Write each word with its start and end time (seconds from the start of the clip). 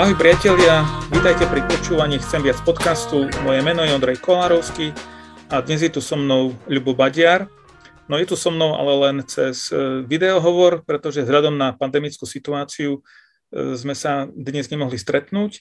Ahoj 0.00 0.16
priatelia, 0.16 0.80
vítajte 1.12 1.44
pri 1.44 1.60
počúvaní 1.60 2.16
Chcem 2.24 2.40
viac 2.40 2.56
podcastu. 2.64 3.28
Moje 3.44 3.60
meno 3.60 3.84
je 3.84 3.92
Ondrej 3.92 4.16
Kolárovský 4.24 4.96
a 5.52 5.60
dnes 5.60 5.84
je 5.84 5.92
tu 5.92 6.00
so 6.00 6.16
mnou 6.16 6.56
Ľubo 6.72 6.96
Badiar. 6.96 7.52
No 8.08 8.16
je 8.16 8.24
tu 8.24 8.32
so 8.32 8.48
mnou 8.48 8.80
ale 8.80 8.96
len 8.96 9.16
cez 9.28 9.68
e, 9.68 10.00
videohovor, 10.08 10.88
pretože 10.88 11.20
vzhľadom 11.20 11.52
na 11.52 11.76
pandemickú 11.76 12.24
situáciu 12.24 13.04
e, 13.52 13.76
sme 13.76 13.92
sa 13.92 14.24
dnes 14.32 14.72
nemohli 14.72 14.96
stretnúť. 14.96 15.60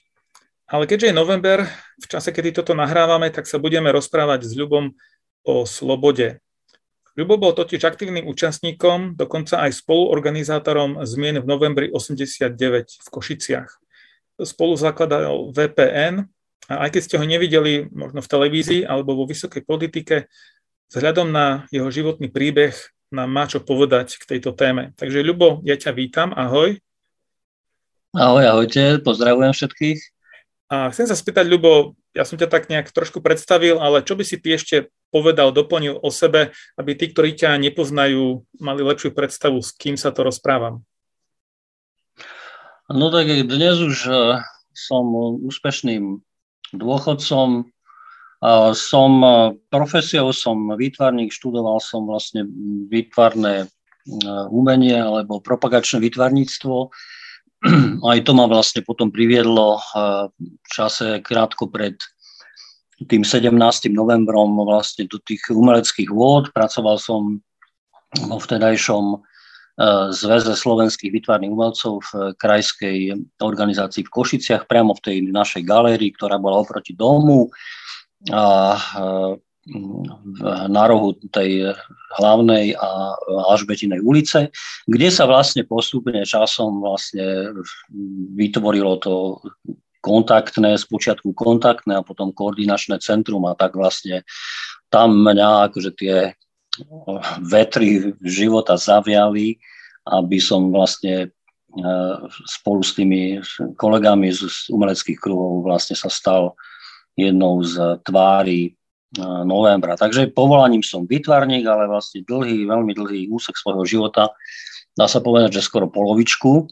Ale 0.71 0.87
keďže 0.87 1.11
je 1.11 1.19
november, 1.19 1.67
v 1.99 2.07
čase, 2.07 2.31
kedy 2.31 2.63
toto 2.63 2.71
nahrávame, 2.71 3.27
tak 3.35 3.43
sa 3.43 3.59
budeme 3.59 3.91
rozprávať 3.91 4.47
s 4.47 4.55
Ľubom 4.55 4.95
o 5.43 5.67
slobode. 5.67 6.39
Ľubo 7.19 7.35
bol 7.35 7.51
totiž 7.51 7.83
aktívnym 7.83 8.23
účastníkom, 8.23 9.19
dokonca 9.19 9.67
aj 9.67 9.83
spoluorganizátorom 9.83 11.03
zmien 11.03 11.43
v 11.43 11.45
novembri 11.51 11.91
89 11.91 12.55
v 13.03 13.07
Košiciach 13.11 13.88
spolu 14.43 14.75
zakladal 14.79 15.51
VPN 15.51 16.27
a 16.69 16.73
aj 16.85 16.89
keď 16.95 17.01
ste 17.01 17.15
ho 17.19 17.25
nevideli 17.25 17.89
možno 17.89 18.21
v 18.21 18.31
televízii 18.31 18.81
alebo 18.85 19.17
vo 19.17 19.25
vysokej 19.25 19.65
politike, 19.65 20.29
vzhľadom 20.93 21.29
na 21.29 21.65
jeho 21.73 21.89
životný 21.89 22.29
príbeh 22.29 22.77
nám 23.09 23.29
má 23.29 23.49
čo 23.49 23.59
povedať 23.61 24.21
k 24.21 24.37
tejto 24.37 24.53
téme. 24.53 24.93
Takže 24.93 25.25
Ľubo, 25.25 25.65
ja 25.65 25.73
ťa 25.73 25.91
vítam, 25.97 26.29
ahoj. 26.37 26.77
Ahoj, 28.13 28.43
ahojte, 28.45 29.01
pozdravujem 29.01 29.53
všetkých. 29.53 29.99
A 30.69 30.93
chcem 30.93 31.09
sa 31.09 31.17
spýtať, 31.17 31.49
Ľubo, 31.49 31.97
ja 32.13 32.25
som 32.25 32.37
ťa 32.37 32.49
tak 32.49 32.69
nejak 32.69 32.93
trošku 32.93 33.21
predstavil, 33.21 33.81
ale 33.81 34.05
čo 34.05 34.13
by 34.13 34.21
si 34.25 34.37
ty 34.37 34.53
ešte 34.53 34.93
povedal, 35.09 35.49
doplnil 35.49 35.97
o 35.97 36.09
sebe, 36.13 36.53
aby 36.77 36.93
tí, 36.93 37.09
ktorí 37.09 37.33
ťa 37.33 37.57
nepoznajú, 37.57 38.45
mali 38.61 38.81
lepšiu 38.85 39.13
predstavu, 39.13 39.57
s 39.61 39.73
kým 39.73 39.97
sa 39.97 40.13
to 40.13 40.21
rozprávam? 40.21 40.85
No 42.89 43.13
tak 43.13 43.29
dnes 43.29 43.77
už 43.77 44.09
e, 44.09 44.41
som 44.73 45.05
úspešným 45.45 46.25
dôchodcom. 46.73 47.69
Som 48.73 49.11
e, 49.21 49.53
profesiou, 49.69 50.33
som 50.33 50.73
výtvarník, 50.73 51.29
študoval 51.29 51.77
som 51.85 52.09
vlastne 52.09 52.49
výtvarné 52.89 53.55
e, 53.61 53.67
umenie 54.49 54.97
alebo 54.97 55.37
propagačné 55.37 56.01
výtvarníctvo. 56.01 56.89
Aj 58.09 58.19
to 58.25 58.31
ma 58.33 58.49
vlastne 58.49 58.81
potom 58.81 59.13
priviedlo 59.13 59.77
v 60.33 60.67
čase 60.73 61.21
krátko 61.21 61.69
pred 61.69 61.93
tým 63.05 63.21
17. 63.21 63.53
novembrom 63.93 64.65
vlastne 64.65 65.05
do 65.05 65.21
tých 65.21 65.45
umeleckých 65.53 66.09
vôd. 66.09 66.49
Pracoval 66.57 66.97
som 66.97 67.37
vo 68.17 68.37
vtedajšom 68.41 69.21
Zväze 70.11 70.59
slovenských 70.59 71.07
výtvarných 71.07 71.55
umelcov 71.55 72.03
v 72.11 72.35
krajskej 72.35 73.15
organizácii 73.39 74.03
v 74.03 74.11
Košiciach, 74.11 74.67
priamo 74.67 74.91
v 74.91 75.03
tej 75.07 75.17
našej 75.31 75.63
galérii, 75.63 76.11
ktorá 76.11 76.35
bola 76.35 76.59
oproti 76.59 76.91
domu. 76.91 77.47
A 78.27 78.75
na 80.67 80.83
rohu 80.89 81.15
tej 81.31 81.71
hlavnej 82.19 82.75
a 82.75 83.15
Alžbetinej 83.53 84.03
ulice, 84.03 84.51
kde 84.83 85.07
sa 85.13 85.29
vlastne 85.29 85.63
postupne 85.63 86.27
časom 86.27 86.83
vlastne 86.83 87.53
vytvorilo 88.35 88.99
to 88.99 89.39
kontaktné, 90.03 90.75
spočiatku 90.79 91.35
kontaktné 91.35 91.99
a 91.99 92.05
potom 92.07 92.31
koordinačné 92.35 92.99
centrum 93.03 93.45
a 93.45 93.55
tak 93.55 93.75
vlastne 93.75 94.23
tam 94.89 95.23
mňa 95.27 95.69
akože 95.69 95.91
tie 95.95 96.15
vetry 97.43 98.15
života 98.23 98.75
zaviali, 98.79 99.59
aby 100.07 100.37
som 100.41 100.73
vlastne 100.73 101.27
e, 101.27 101.27
spolu 102.49 102.81
s 102.81 102.95
tými 102.97 103.43
kolegami 103.77 104.33
z 104.33 104.71
umeleckých 104.73 105.19
kruhov 105.19 105.65
vlastne 105.65 105.93
sa 105.93 106.09
stal 106.09 106.57
jednou 107.13 107.61
z 107.61 107.99
tvári 108.03 108.61
e, 108.65 108.71
novembra. 109.45 109.99
Takže 109.99 110.31
povolaním 110.33 110.81
som 110.81 111.05
vytvarník, 111.05 111.67
ale 111.67 111.85
vlastne 111.85 112.25
dlhý, 112.25 112.65
veľmi 112.65 112.93
dlhý 112.95 113.21
úsek 113.29 113.53
svojho 113.59 113.85
života, 113.85 114.33
dá 114.97 115.05
sa 115.05 115.21
povedať, 115.21 115.59
že 115.59 115.65
skoro 115.67 115.91
polovičku 115.91 116.67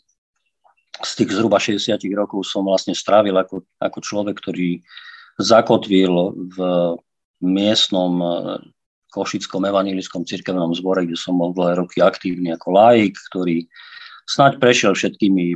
z 0.97 1.11
tých 1.13 1.29
zhruba 1.37 1.61
60 1.61 1.93
rokov 2.17 2.41
som 2.47 2.65
vlastne 2.65 2.97
strávil 2.97 3.37
ako, 3.37 3.61
ako 3.77 3.99
človek, 4.01 4.35
ktorý 4.41 4.81
zakotvil 5.37 6.33
v 6.57 6.57
miestnom 7.45 8.17
Košickom 9.07 9.63
evanílickom 9.63 10.27
cirkevnom 10.27 10.75
zbore, 10.75 11.07
kde 11.07 11.15
som 11.15 11.39
bol 11.39 11.55
dlhé 11.55 11.79
roky 11.79 12.03
aktívny 12.03 12.51
ako 12.51 12.75
laik, 12.75 13.15
ktorý 13.31 13.65
snáď 14.27 14.59
prešiel 14.59 14.91
všetkými 14.93 15.55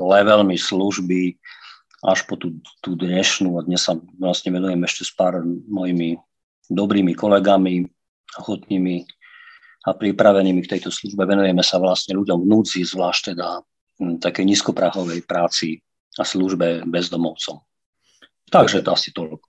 levelmi 0.00 0.56
služby 0.56 1.36
až 2.02 2.26
po 2.26 2.34
tú, 2.34 2.58
tú 2.82 2.98
dnešnú 2.98 3.60
a 3.60 3.62
dnes 3.62 3.84
sa 3.84 3.94
vlastne 4.18 4.50
venujem 4.50 4.80
ešte 4.82 5.06
s 5.06 5.12
pár 5.14 5.44
mojimi 5.46 6.18
dobrými 6.66 7.14
kolegami, 7.14 7.86
ochotnými 8.40 9.06
a 9.86 9.90
pripravenými 9.92 10.62
k 10.64 10.78
tejto 10.78 10.90
službe. 10.90 11.28
Venujeme 11.28 11.62
sa 11.62 11.78
vlastne 11.78 12.16
ľuďom 12.18 12.42
v 12.42 12.48
núdzi, 12.48 12.80
zvlášť 12.82 13.34
teda 13.34 13.62
takej 14.18 14.44
nízkoprahovej 14.48 15.22
práci 15.26 15.78
a 16.18 16.26
službe 16.26 16.86
bezdomovcom. 16.86 17.62
Takže 18.52 18.84
to 18.84 18.90
asi 18.92 19.10
toľko. 19.16 19.46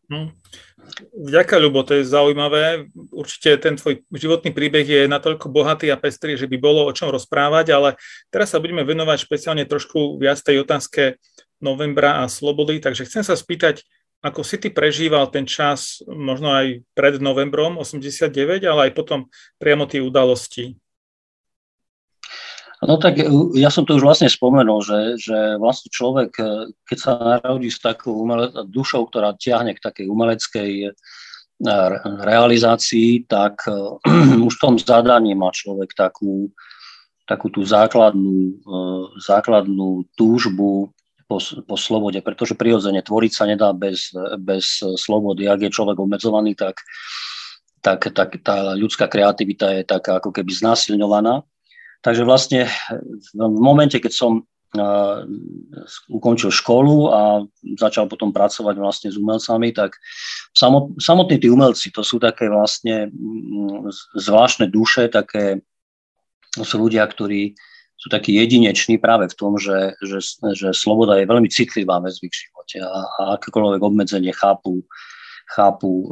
Vďaka, 1.13 1.57
Ľubo, 1.57 1.81
to 1.87 1.99
je 2.01 2.05
zaujímavé. 2.05 2.89
Určite 3.09 3.57
ten 3.57 3.73
tvoj 3.79 4.05
životný 4.13 4.53
príbeh 4.53 4.85
je 4.85 5.01
natoľko 5.09 5.49
bohatý 5.49 5.89
a 5.89 5.97
pestrý, 5.97 6.37
že 6.37 6.45
by 6.45 6.57
bolo 6.61 6.85
o 6.85 6.95
čom 6.95 7.09
rozprávať, 7.09 7.73
ale 7.73 7.89
teraz 8.29 8.53
sa 8.53 8.61
budeme 8.61 8.85
venovať 8.85 9.25
špeciálne 9.25 9.65
trošku 9.65 10.21
viac 10.21 10.41
tej 10.43 10.61
otázke 10.61 11.17
novembra 11.63 12.21
a 12.21 12.29
slobody, 12.29 12.83
takže 12.83 13.07
chcem 13.07 13.23
sa 13.23 13.39
spýtať, 13.39 13.87
ako 14.23 14.43
si 14.43 14.59
ty 14.59 14.71
prežíval 14.71 15.31
ten 15.31 15.47
čas, 15.47 16.03
možno 16.07 16.51
aj 16.51 16.83
pred 16.95 17.19
novembrom 17.23 17.79
89, 17.79 18.63
ale 18.67 18.81
aj 18.87 18.91
potom 18.95 19.27
priamo 19.59 19.87
tie 19.87 20.03
udalosti? 20.03 20.75
No 22.83 22.99
tak 22.99 23.19
e, 23.19 23.25
ja 23.55 23.71
som 23.71 23.87
to 23.87 23.95
už 23.95 24.03
vlastne 24.03 24.27
spomenul, 24.27 24.83
že, 24.83 25.15
že 25.15 25.37
vlastne 25.59 25.89
človek, 25.93 26.31
e, 26.39 26.45
keď 26.87 26.97
sa 26.99 27.11
narodí 27.39 27.71
s 27.71 27.79
takou 27.79 28.23
umele, 28.27 28.51
dušou, 28.67 29.07
ktorá 29.07 29.35
ťahne 29.39 29.77
k 29.77 29.83
takej 29.83 30.05
umeleckej 30.11 30.71
e, 30.87 30.91
realizácii, 32.23 33.29
tak 33.29 33.63
už 34.47 34.53
v 34.59 34.61
tom 34.61 34.75
zadaní 34.75 35.31
má 35.37 35.53
človek 35.55 35.95
takú, 35.95 36.51
takú 37.23 37.47
tú 37.47 37.63
základnú, 37.63 38.59
základnú 39.23 40.03
túžbu 40.19 40.91
po, 41.23 41.37
po 41.39 41.75
slobode, 41.79 42.19
pretože 42.19 42.59
prirodzene 42.59 42.99
tvoriť 42.99 43.31
sa 43.31 43.47
nedá 43.47 43.71
bez, 43.71 44.11
bez 44.43 44.83
slobody. 44.99 45.47
Ak 45.47 45.63
je 45.63 45.71
človek 45.71 46.03
obmedzovaný, 46.03 46.51
tak, 46.59 46.83
tak, 47.79 48.11
tak 48.11 48.43
tá 48.43 48.75
ľudská 48.75 49.07
kreativita 49.07 49.71
je 49.79 49.87
taká 49.87 50.19
ako 50.19 50.35
keby 50.35 50.51
znásilňovaná 50.51 51.47
Takže 52.03 52.27
vlastne 52.27 52.67
v 53.31 53.59
momente, 53.63 53.95
keď 53.95 54.11
som 54.11 54.43
uh, 54.43 55.23
ukončil 56.11 56.51
školu 56.51 57.07
a 57.15 57.21
začal 57.79 58.11
potom 58.11 58.35
pracovať 58.35 58.75
vlastne 58.75 59.09
s 59.09 59.15
umelcami, 59.15 59.71
tak 59.71 59.95
samot, 60.51 60.99
samotní 60.99 61.39
tí 61.39 61.47
umelci, 61.47 61.95
to 61.95 62.03
sú 62.03 62.19
také 62.19 62.51
vlastne 62.51 63.07
mm, 63.07 63.87
zvláštne 64.19 64.67
duše, 64.67 65.07
také, 65.07 65.63
sú 66.59 66.75
ľudia, 66.83 67.07
ktorí 67.07 67.55
sú 67.95 68.11
takí 68.11 68.35
jedineční 68.35 68.99
práve 68.99 69.31
v 69.31 69.37
tom, 69.39 69.55
že, 69.55 69.95
že, 70.03 70.19
že 70.59 70.75
sloboda 70.75 71.23
je 71.23 71.29
veľmi 71.31 71.47
citlivá 71.47 72.03
vec 72.03 72.19
v 72.19 72.27
ich 72.27 72.35
živote 72.35 72.83
a, 72.83 72.99
a 73.07 73.21
akékoľvek 73.39 73.79
obmedzenie 73.79 74.35
chápu 74.35 74.83
chápu, 75.53 75.89
e, 75.89 76.05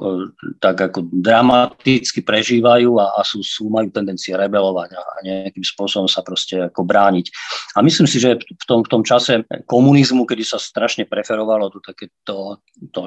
tak 0.62 0.78
ako 0.78 1.10
dramaticky 1.10 2.22
prežívajú 2.22 3.02
a, 3.02 3.18
a 3.18 3.22
sú, 3.26 3.42
sú, 3.42 3.74
majú 3.74 3.90
tendencie 3.90 4.38
rebelovať 4.38 4.94
a, 4.94 5.02
a 5.02 5.16
nejakým 5.26 5.66
spôsobom 5.66 6.06
sa 6.06 6.22
proste 6.22 6.70
ako 6.70 6.86
brániť. 6.86 7.34
A 7.76 7.82
myslím 7.82 8.06
si, 8.06 8.22
že 8.22 8.38
v 8.38 8.66
tom, 8.70 8.86
v 8.86 8.90
tom 8.90 9.02
čase 9.02 9.42
komunizmu, 9.66 10.30
kedy 10.30 10.46
sa 10.46 10.62
strašne 10.62 11.10
preferovalo 11.10 11.74
to 11.74 11.82
takéto 11.82 12.62
to 12.94 13.02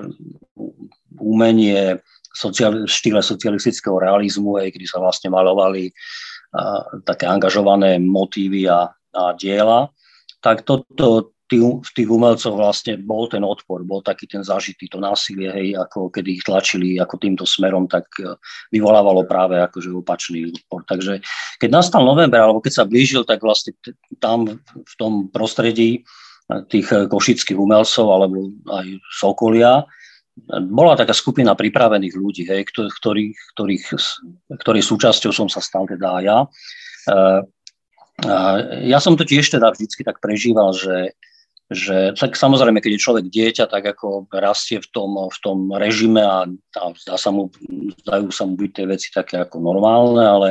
umenie 1.22 2.02
sociál, 2.34 2.82
v 2.82 2.90
štýle 2.90 3.22
socialistického 3.22 4.02
realizmu, 4.02 4.58
aj, 4.58 4.75
kedy 4.75 4.87
sa 4.90 4.98
vlastne 4.98 5.30
malovali 5.30 5.94
a, 6.50 6.82
také 7.06 7.30
angažované 7.30 8.02
motívy 8.02 8.66
a, 8.66 8.90
a 9.14 9.22
diela, 9.38 9.94
tak 10.42 10.66
toto 10.66 11.33
v 11.52 11.91
tých 11.93 12.08
umelcoch 12.08 12.56
vlastne 12.56 12.96
bol 12.96 13.29
ten 13.29 13.44
odpor, 13.44 13.85
bol 13.85 14.00
taký 14.00 14.25
ten 14.25 14.41
zažitý, 14.41 14.88
to 14.88 14.96
násilie, 14.96 15.52
hej, 15.52 15.69
ako 15.76 16.08
kedy 16.08 16.41
ich 16.41 16.44
tlačili 16.44 16.96
ako 16.96 17.20
týmto 17.20 17.44
smerom, 17.44 17.85
tak 17.85 18.08
e, 18.17 18.32
vyvolávalo 18.73 19.29
práve 19.29 19.61
akože 19.61 19.93
opačný 19.93 20.49
odpor. 20.49 20.88
Takže 20.88 21.20
keď 21.61 21.69
nastal 21.69 22.08
november, 22.08 22.41
alebo 22.41 22.64
keď 22.64 22.73
sa 22.81 22.88
blížil, 22.88 23.29
tak 23.29 23.44
vlastne 23.44 23.76
tam 24.25 24.56
v 24.73 24.94
tom 24.96 25.29
prostredí 25.29 26.00
e, 26.00 26.00
tých 26.73 26.88
e, 26.88 27.05
košických 27.12 27.61
umelcov 27.61 28.08
alebo 28.08 28.49
aj 28.73 28.87
Sokolia, 29.12 29.85
bola 30.50 30.99
taká 30.99 31.14
skupina 31.14 31.55
pripravených 31.55 32.14
ľudí, 32.19 32.43
hej, 32.49 32.67
ktorých, 32.67 33.55
ktorých, 33.55 33.87
ktorých 34.58 34.87
súčasťou 34.90 35.31
som 35.31 35.47
sa 35.47 35.62
stal 35.62 35.87
teda 35.87 36.19
aj 36.19 36.25
ja. 36.26 36.38
Ja 38.82 38.99
som 38.99 39.14
to 39.14 39.23
tiež 39.23 39.47
teda 39.47 39.70
vždycky 39.70 40.02
tak 40.02 40.19
prežíval, 40.19 40.75
že 40.75 41.14
že 41.72 42.12
tak 42.20 42.37
samozrejme, 42.37 42.84
keď 42.84 42.93
je 42.96 43.05
človek 43.05 43.26
dieťa, 43.32 43.64
tak 43.72 43.84
ako 43.96 44.28
rastie 44.28 44.84
v 44.84 44.88
tom, 44.93 45.16
v 45.16 45.38
tom 45.40 45.58
režime 45.72 46.20
a, 46.20 46.44
a 46.76 46.82
zdá 47.00 47.16
sa 47.16 47.32
mu, 47.32 47.49
zdajú 48.05 48.28
sa 48.28 48.44
mu 48.44 48.61
byť 48.61 48.70
tie 48.70 48.87
veci 48.88 49.08
také 49.08 49.40
ako 49.40 49.64
normálne, 49.64 50.20
ale 50.20 50.49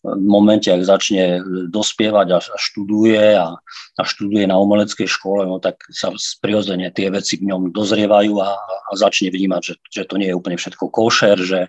v 0.00 0.16
momente, 0.26 0.72
ak 0.72 0.80
začne 0.82 1.44
dospievať 1.68 2.28
a, 2.32 2.38
a 2.40 2.56
študuje 2.56 3.36
a, 3.36 3.52
a 3.94 4.02
študuje 4.02 4.48
na 4.48 4.56
umeleckej 4.56 5.06
škole, 5.06 5.44
no 5.44 5.60
tak 5.60 5.76
sa 5.92 6.10
prirodzene 6.40 6.88
tie 6.90 7.12
veci 7.12 7.36
v 7.36 7.52
ňom 7.52 7.70
dozrievajú 7.70 8.32
a, 8.40 8.56
a 8.58 8.90
začne 8.96 9.28
vnímať, 9.30 9.62
že, 9.62 9.74
že 9.92 10.02
to 10.08 10.16
nie 10.16 10.32
je 10.32 10.38
úplne 10.40 10.56
všetko 10.56 10.88
košer, 10.88 11.36
že, 11.44 11.68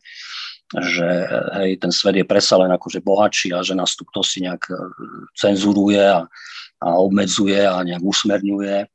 že 0.72 1.08
hej, 1.60 1.84
ten 1.84 1.92
svet 1.92 2.16
je 2.16 2.26
predsa 2.28 2.56
len 2.56 2.72
akože 2.72 3.04
bohatší 3.04 3.52
a 3.52 3.60
že 3.60 3.76
nás 3.76 3.92
tu 4.00 4.08
kto 4.08 4.24
si 4.24 4.40
nejak 4.48 4.72
cenzuruje 5.36 6.00
a, 6.00 6.24
a 6.80 6.88
obmedzuje 6.96 7.68
a 7.68 7.84
nejak 7.84 8.00
usmerňuje. 8.00 8.88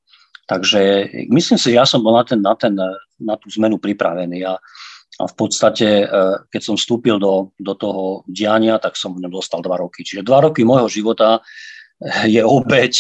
Takže 0.47 1.11
myslím 1.29 1.59
si, 1.59 1.75
že 1.75 1.79
ja 1.79 1.85
som 1.85 2.01
bol 2.01 2.15
na, 2.15 2.25
ten, 2.25 2.41
na, 2.41 2.55
ten, 2.55 2.73
na 3.21 3.35
tú 3.37 3.51
zmenu 3.51 3.83
pripravený 3.83 4.47
a, 4.47 4.55
a 5.19 5.25
v 5.27 5.35
podstate, 5.35 6.07
e, 6.07 6.23
keď 6.49 6.63
som 6.63 6.79
vstúpil 6.79 7.19
do, 7.19 7.51
do 7.59 7.75
toho 7.75 8.23
diania, 8.31 8.79
tak 8.79 8.95
som 8.95 9.13
v 9.13 9.27
ňom 9.27 9.35
dostal 9.35 9.59
dva 9.59 9.83
roky. 9.83 10.07
Čiže 10.07 10.23
dva 10.23 10.47
roky 10.47 10.63
môjho 10.63 10.87
života 10.87 11.43
je 12.31 12.39
obeď 12.47 12.95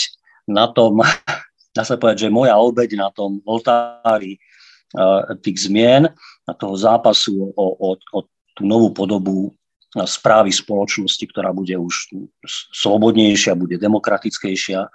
na 0.50 0.66
tom, 0.74 1.00
dá 1.76 1.86
sa 1.86 1.94
povedať, 1.94 2.26
že 2.26 2.34
moja 2.34 2.58
obeď 2.58 2.98
na 2.98 3.14
tom 3.14 3.38
oltári 3.46 4.36
e, 4.36 4.38
tých 5.38 5.70
zmien 5.70 6.10
a 6.46 6.50
toho 6.50 6.74
zápasu 6.74 7.54
o, 7.54 7.66
o, 7.78 7.88
o 7.94 8.18
tú 8.56 8.64
novú 8.64 8.90
podobu 8.90 9.52
správy 10.04 10.52
spoločnosti, 10.52 11.24
ktorá 11.30 11.54
bude 11.56 11.72
už 11.78 12.12
slobodnejšia, 12.74 13.56
bude 13.56 13.80
demokratickejšia. 13.80 14.92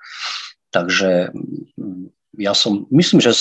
Takže 0.69 1.33
mm, 1.33 2.05
ja 2.37 2.53
som, 2.53 2.85
myslím, 2.93 3.19
že, 3.19 3.33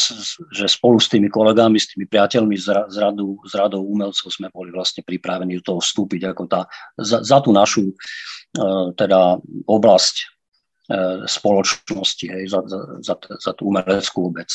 že 0.51 0.67
spolu 0.67 0.99
s 0.99 1.13
tými 1.13 1.29
kolegami, 1.29 1.77
s 1.77 1.93
tými 1.93 2.09
priateľmi 2.09 2.57
z, 2.57 2.97
radu, 2.97 3.39
z 3.47 3.53
radou 3.55 3.85
umelcov 3.87 4.33
sme 4.33 4.49
boli 4.51 4.75
vlastne 4.75 5.07
pripravení 5.07 5.61
do 5.61 5.75
toho 5.75 5.81
vstúpiť 5.85 6.33
ako 6.33 6.43
tá, 6.49 6.67
za, 6.99 7.23
za 7.23 7.39
tú 7.39 7.55
našu 7.55 7.93
uh, 7.93 8.91
teda 8.99 9.39
oblasť 9.71 10.15
uh, 10.19 11.23
spoločnosti, 11.29 12.27
hej, 12.27 12.51
za, 12.51 12.67
za, 12.67 13.15
za, 13.15 13.53
tú 13.55 13.71
umeleckú 13.71 14.27
obec. 14.27 14.51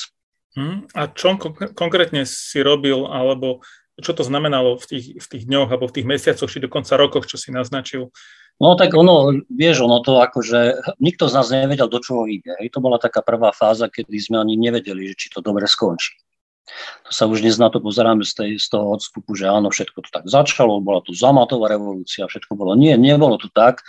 Hmm. 0.55 0.87
A 0.95 1.11
čo 1.11 1.35
konkrétne 1.75 2.23
si 2.27 2.59
robil, 2.63 3.07
alebo 3.07 3.63
čo 4.01 4.11
to 4.11 4.27
znamenalo 4.27 4.75
v 4.75 4.85
tých, 4.85 5.05
v 5.23 5.27
tých 5.27 5.43
dňoch 5.47 5.71
alebo 5.71 5.87
v 5.87 5.95
tých 6.01 6.07
mesiacoch, 6.07 6.51
či 6.51 6.59
dokonca 6.59 6.99
rokoch, 6.99 7.27
čo 7.27 7.39
si 7.39 7.55
naznačil? 7.55 8.11
No 8.59 8.75
tak 8.79 8.95
ono, 8.95 9.35
vieš, 9.51 9.83
ono 9.83 9.99
to 9.99 10.19
akože, 10.23 10.95
nikto 11.03 11.27
z 11.27 11.33
nás 11.35 11.47
nevedel, 11.51 11.91
do 11.91 11.99
čoho 11.99 12.23
ide. 12.27 12.55
Hej. 12.59 12.71
To 12.75 12.79
bola 12.79 12.95
taká 12.95 13.19
prvá 13.19 13.51
fáza, 13.51 13.91
kedy 13.91 14.15
sme 14.15 14.39
ani 14.39 14.55
nevedeli, 14.55 15.11
že 15.11 15.15
či 15.15 15.27
to 15.31 15.43
dobre 15.43 15.67
skončí. 15.67 16.15
To 17.07 17.11
sa 17.13 17.29
už 17.29 17.45
dnes 17.45 17.59
na 17.61 17.69
to 17.69 17.77
pozeráme 17.77 18.25
z, 18.25 18.33
tej, 18.33 18.51
z 18.57 18.67
toho 18.73 18.95
odstupu, 18.95 19.37
že 19.37 19.45
áno, 19.45 19.69
všetko 19.69 20.07
to 20.07 20.09
tak 20.09 20.25
začalo, 20.25 20.81
bola 20.81 21.03
tu 21.03 21.13
zamatová 21.13 21.69
revolúcia, 21.69 22.25
všetko 22.25 22.57
bolo. 22.57 22.73
Nie, 22.73 22.97
nebolo 22.97 23.37
to 23.37 23.51
tak. 23.53 23.85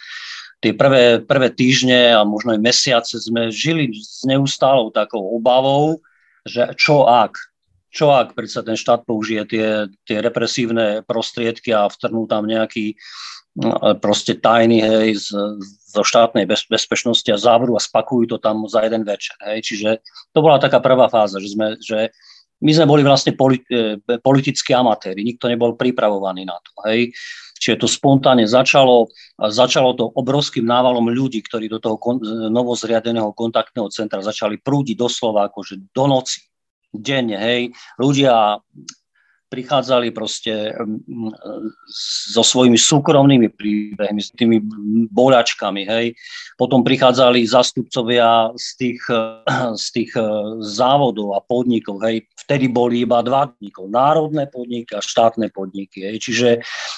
Tie 0.60 0.76
prvé, 0.76 1.22
prvé 1.24 1.48
týždne 1.52 2.16
a 2.16 2.20
možno 2.26 2.52
aj 2.52 2.60
mesiace 2.60 3.16
sme 3.16 3.48
žili 3.54 3.92
s 3.96 4.24
neustálou 4.28 4.92
takou 4.92 5.24
obavou, 5.34 6.04
že 6.44 6.74
čo 6.76 7.06
ak, 7.06 7.38
čo 7.96 8.12
ak 8.12 8.36
predsa 8.36 8.60
ten 8.60 8.76
štát 8.76 9.08
použije 9.08 9.48
tie, 9.48 9.88
tie 10.04 10.20
represívne 10.20 11.00
prostriedky 11.08 11.72
a 11.72 11.88
vtrnú 11.88 12.28
tam 12.28 12.44
nejaký 12.44 12.92
no, 13.56 13.72
proste 13.96 14.36
tajný, 14.36 14.84
hej, 14.84 15.08
z, 15.16 15.32
zo 15.96 16.04
štátnej 16.04 16.44
bez, 16.44 16.68
bezpečnosti 16.68 17.24
a 17.32 17.40
závodu 17.40 17.72
a 17.72 17.80
spakujú 17.80 18.36
to 18.36 18.36
tam 18.36 18.68
za 18.68 18.84
jeden 18.84 19.08
večer. 19.08 19.40
Hej. 19.48 19.72
Čiže 19.72 19.90
to 20.36 20.44
bola 20.44 20.60
taká 20.60 20.84
prvá 20.84 21.08
fáza, 21.08 21.40
že, 21.40 21.56
sme, 21.56 21.80
že 21.80 22.12
my 22.60 22.70
sme 22.76 22.84
boli 22.84 23.00
vlastne 23.00 23.32
politi- 23.32 23.72
e, 23.72 23.96
politickí 24.20 24.76
amatéri, 24.76 25.24
nikto 25.24 25.48
nebol 25.48 25.72
pripravovaný 25.72 26.44
na 26.44 26.60
to. 26.60 26.72
Hej. 26.84 27.16
Čiže 27.56 27.80
to 27.80 27.88
spontánne 27.88 28.44
začalo, 28.44 29.08
začalo 29.40 29.96
to 29.96 30.12
obrovským 30.12 30.68
návalom 30.68 31.08
ľudí, 31.08 31.40
ktorí 31.40 31.72
do 31.72 31.80
toho 31.80 31.96
kon- 31.96 32.20
novozriadeného 32.52 33.32
kontaktného 33.32 33.88
centra 33.88 34.20
začali 34.20 34.60
prúdiť 34.60 34.92
doslova 34.92 35.48
akože 35.48 35.88
do 35.96 36.04
noci 36.04 36.44
denne, 36.92 37.36
hej. 37.38 37.74
Ľudia 37.98 38.60
prichádzali 39.46 40.10
proste 40.10 40.74
mm, 40.74 41.30
so 42.34 42.42
svojimi 42.42 42.74
súkromnými 42.74 43.48
príbehmi, 43.54 44.18
s 44.18 44.34
tými 44.34 44.58
boľačkami, 45.10 45.86
hej. 45.86 46.06
Potom 46.58 46.82
prichádzali 46.82 47.46
zastupcovia 47.46 48.50
z 48.58 48.68
tých, 48.76 49.00
z 49.84 49.86
tých 49.94 50.12
e, 50.18 50.22
závodov 50.66 51.38
a 51.38 51.40
podnikov, 51.40 52.02
hej. 52.02 52.26
Vtedy 52.46 52.66
boli 52.70 53.06
iba 53.06 53.22
dva 53.22 53.50
podnikov, 53.50 53.90
národné 53.90 54.50
podniky 54.50 54.98
a 54.98 55.00
štátne 55.02 55.48
podniky, 55.54 56.02
hej. 56.02 56.16
Čiže 56.18 56.48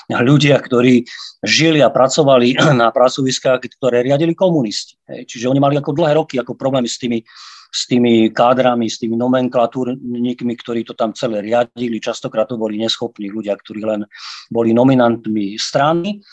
ľudia, 0.08 0.56
ktorí 0.56 1.05
žili 1.44 1.84
a 1.84 1.93
pracovali 1.93 2.56
na 2.81 2.88
pracoviskách, 2.88 3.61
ktoré 3.76 4.00
riadili 4.00 4.32
komunisti, 4.32 4.96
hej. 5.12 5.29
Čiže 5.29 5.52
oni 5.52 5.61
mali 5.61 5.76
ako 5.76 5.93
dlhé 5.93 6.17
roky 6.17 6.41
ako 6.41 6.56
problémy 6.56 6.88
s 6.88 6.96
tými 6.96 7.20
s 7.69 7.85
tými 7.85 8.32
kádrami, 8.32 8.88
s 8.88 8.97
tými 8.97 9.15
nomenklatúrnikmi, 9.20 10.55
ktorí 10.56 10.88
to 10.88 10.97
tam 10.97 11.12
celé 11.12 11.44
riadili. 11.44 12.00
Častokrát 12.00 12.49
to 12.49 12.56
boli 12.56 12.81
neschopní 12.81 13.29
ľudia, 13.29 13.55
ktorí 13.61 13.85
len 13.85 14.09
boli 14.49 14.73
nominantmi 14.73 15.61
strany. 15.61 16.25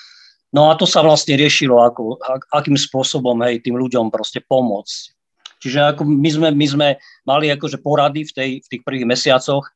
No 0.56 0.72
a 0.72 0.80
to 0.80 0.88
sa 0.88 1.04
vlastne 1.04 1.36
riešilo, 1.36 1.84
ako, 1.84 2.16
akým 2.56 2.80
spôsobom 2.80 3.36
hej, 3.44 3.60
tým 3.60 3.76
ľuďom 3.76 4.08
proste 4.08 4.40
pomôcť. 4.40 5.12
Čiže 5.60 5.80
ako 5.92 6.08
my, 6.08 6.30
sme, 6.32 6.48
my 6.56 6.68
sme 6.70 6.88
mali 7.28 7.52
akože 7.52 7.84
porady 7.84 8.24
v, 8.24 8.32
tej, 8.32 8.52
v 8.64 8.68
tých 8.72 8.82
prvých 8.88 9.04
mesiacoch, 9.04 9.68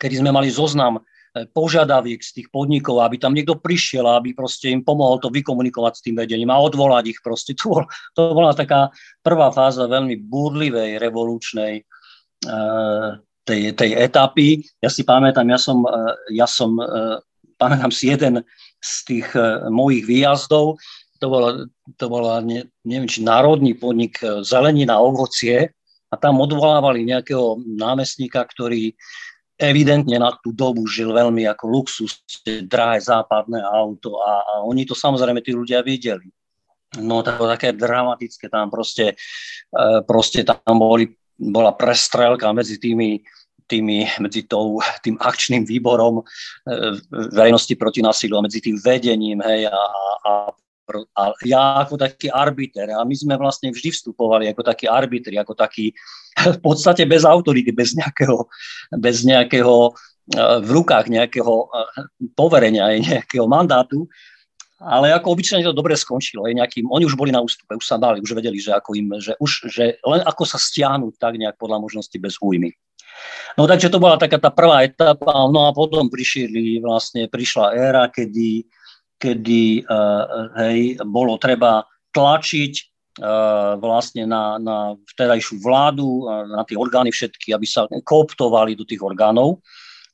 kedy 0.00 0.18
sme 0.18 0.34
mali 0.34 0.50
zoznam 0.50 0.98
požiadaviek 1.34 2.22
z 2.22 2.30
tých 2.40 2.48
podnikov, 2.54 3.02
aby 3.02 3.18
tam 3.18 3.34
niekto 3.34 3.58
prišiel, 3.58 4.06
aby 4.06 4.38
proste 4.38 4.70
im 4.70 4.86
pomohol 4.86 5.18
to 5.18 5.34
vykomunikovať 5.34 5.92
s 5.98 6.04
tým 6.06 6.14
vedením 6.14 6.54
a 6.54 6.62
odvolať 6.62 7.10
ich 7.10 7.18
proste. 7.18 7.58
To, 7.58 7.66
bol, 7.74 7.82
to 8.14 8.20
bola 8.30 8.54
taká 8.54 8.94
prvá 9.18 9.50
fáza 9.50 9.90
veľmi 9.90 10.14
búrlivej, 10.22 11.02
revolučnej 11.02 11.82
uh, 12.46 13.18
tej, 13.42 13.74
tej 13.74 13.90
etapy. 13.98 14.62
Ja 14.78 14.86
si 14.86 15.02
pamätám, 15.02 15.50
ja 15.50 15.58
som, 15.58 15.82
uh, 15.82 16.14
ja 16.30 16.46
som 16.46 16.78
pamätám 17.58 17.90
si 17.90 18.14
jeden 18.14 18.46
z 18.78 18.92
tých 19.08 19.28
mojich 19.72 20.04
výjazdov, 20.04 20.76
to 21.16 21.26
bola, 21.32 21.64
to 21.96 22.06
bola 22.06 22.44
ne, 22.44 22.68
neviem, 22.84 23.08
či 23.08 23.24
národný 23.24 23.72
podnik 23.72 24.20
zelenina, 24.44 25.00
ovocie 25.00 25.72
a 26.12 26.14
tam 26.20 26.38
odvolávali 26.44 27.02
nejakého 27.08 27.64
námestníka, 27.64 28.44
ktorý 28.44 28.92
evidentne 29.58 30.18
na 30.18 30.34
tú 30.42 30.50
dobu 30.50 30.86
žil 30.90 31.14
veľmi 31.14 31.46
ako 31.46 31.64
luxus, 31.70 32.22
drahé 32.66 32.98
západné 32.98 33.62
auto 33.62 34.18
a, 34.18 34.42
a 34.42 34.52
oni 34.66 34.82
to 34.82 34.98
samozrejme 34.98 35.38
tí 35.42 35.54
ľudia 35.54 35.82
videli. 35.82 36.26
No 36.98 37.26
to 37.26 37.34
také 37.50 37.74
dramatické, 37.74 38.46
tam 38.46 38.70
proste, 38.70 39.18
e, 39.70 39.84
proste 40.06 40.46
tam 40.46 40.78
boli, 40.78 41.10
bola 41.34 41.74
prestrelka 41.74 42.50
medzi 42.54 42.78
tými, 42.78 43.18
tými, 43.66 44.06
medzi 44.22 44.46
tou, 44.46 44.78
tým 45.02 45.18
akčným 45.18 45.66
výborom 45.66 46.22
e, 46.22 46.24
verejnosti 47.34 47.74
proti 47.74 47.98
násiliu 48.02 48.38
a 48.38 48.46
medzi 48.46 48.62
tým 48.62 48.78
vedením 48.78 49.42
hej, 49.42 49.66
a, 49.70 49.80
a 50.22 50.30
a 51.16 51.32
ja 51.48 51.80
ako 51.80 51.96
taký 51.96 52.28
arbiter, 52.28 52.92
a 52.92 53.02
my 53.02 53.14
sme 53.16 53.34
vlastne 53.40 53.72
vždy 53.72 53.90
vstupovali 53.90 54.52
ako 54.52 54.62
takí 54.62 54.84
arbitri, 54.84 55.40
ako 55.40 55.56
taký 55.56 55.96
v 56.56 56.58
podstate 56.60 57.08
bez 57.08 57.24
autority, 57.24 57.72
bez 57.72 57.96
nejakého, 57.96 58.44
bez 59.00 59.24
nejakého 59.24 59.92
eh, 60.36 60.58
v 60.60 60.68
rukách 60.68 61.08
nejakého 61.08 61.54
eh, 61.72 62.06
poverenia, 62.36 62.92
nejakého 63.00 63.48
mandátu, 63.48 64.04
ale 64.84 65.16
ako 65.16 65.32
obyčajne 65.32 65.64
to 65.64 65.72
dobre 65.72 65.96
skončilo. 65.96 66.44
Je 66.44 66.60
nejakým, 66.60 66.84
oni 66.92 67.08
už 67.08 67.16
boli 67.16 67.32
na 67.32 67.40
ústupe, 67.40 67.72
už 67.72 67.86
sa 67.86 67.96
báli, 67.96 68.20
už 68.20 68.36
vedeli, 68.36 68.60
že, 68.60 68.76
ako 68.76 68.92
im, 68.92 69.08
že, 69.16 69.32
už, 69.40 69.72
že 69.72 69.96
len 70.04 70.20
ako 70.20 70.44
sa 70.44 70.60
stiahnuť 70.60 71.16
tak 71.16 71.40
nejak 71.40 71.56
podľa 71.56 71.80
možnosti 71.80 72.16
bez 72.20 72.36
újmy. 72.44 72.76
No 73.54 73.64
takže 73.70 73.88
to 73.88 74.02
bola 74.02 74.18
taká 74.18 74.36
tá 74.42 74.50
prvá 74.50 74.82
etapa, 74.82 75.46
no 75.48 75.70
a 75.70 75.72
potom 75.72 76.10
prišli, 76.10 76.82
vlastne 76.82 77.30
prišla 77.30 77.72
éra, 77.72 78.04
kedy 78.10 78.66
kedy 79.24 79.88
uh, 79.88 80.52
hej, 80.60 81.00
bolo 81.08 81.40
treba 81.40 81.80
tlačiť 82.12 82.72
uh, 82.76 83.80
vlastne 83.80 84.28
na, 84.28 84.60
na 84.60 84.92
vtedajšiu 85.16 85.64
vládu, 85.64 86.28
na 86.28 86.60
tie 86.68 86.76
orgány 86.76 87.08
všetky, 87.08 87.56
aby 87.56 87.64
sa 87.64 87.88
kooptovali 87.88 88.76
do 88.76 88.84
tých 88.84 89.00
orgánov 89.00 89.64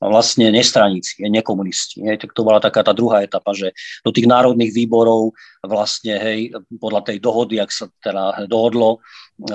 vlastne 0.01 0.49
nestraníci, 0.49 1.21
nekomunisti. 1.29 2.01
Hej, 2.01 2.25
tak 2.25 2.33
to 2.33 2.41
bola 2.41 2.57
taká 2.57 2.81
tá 2.81 2.97
druhá 2.97 3.21
etapa, 3.21 3.53
že 3.53 3.77
do 4.01 4.09
tých 4.09 4.25
národných 4.25 4.73
výborov 4.73 5.37
vlastne, 5.61 6.17
hej, 6.17 6.57
podľa 6.81 7.13
tej 7.13 7.21
dohody, 7.21 7.61
ak 7.61 7.69
sa 7.69 7.85
teda 8.01 8.49
dohodlo, 8.49 8.97
e, 9.45 9.53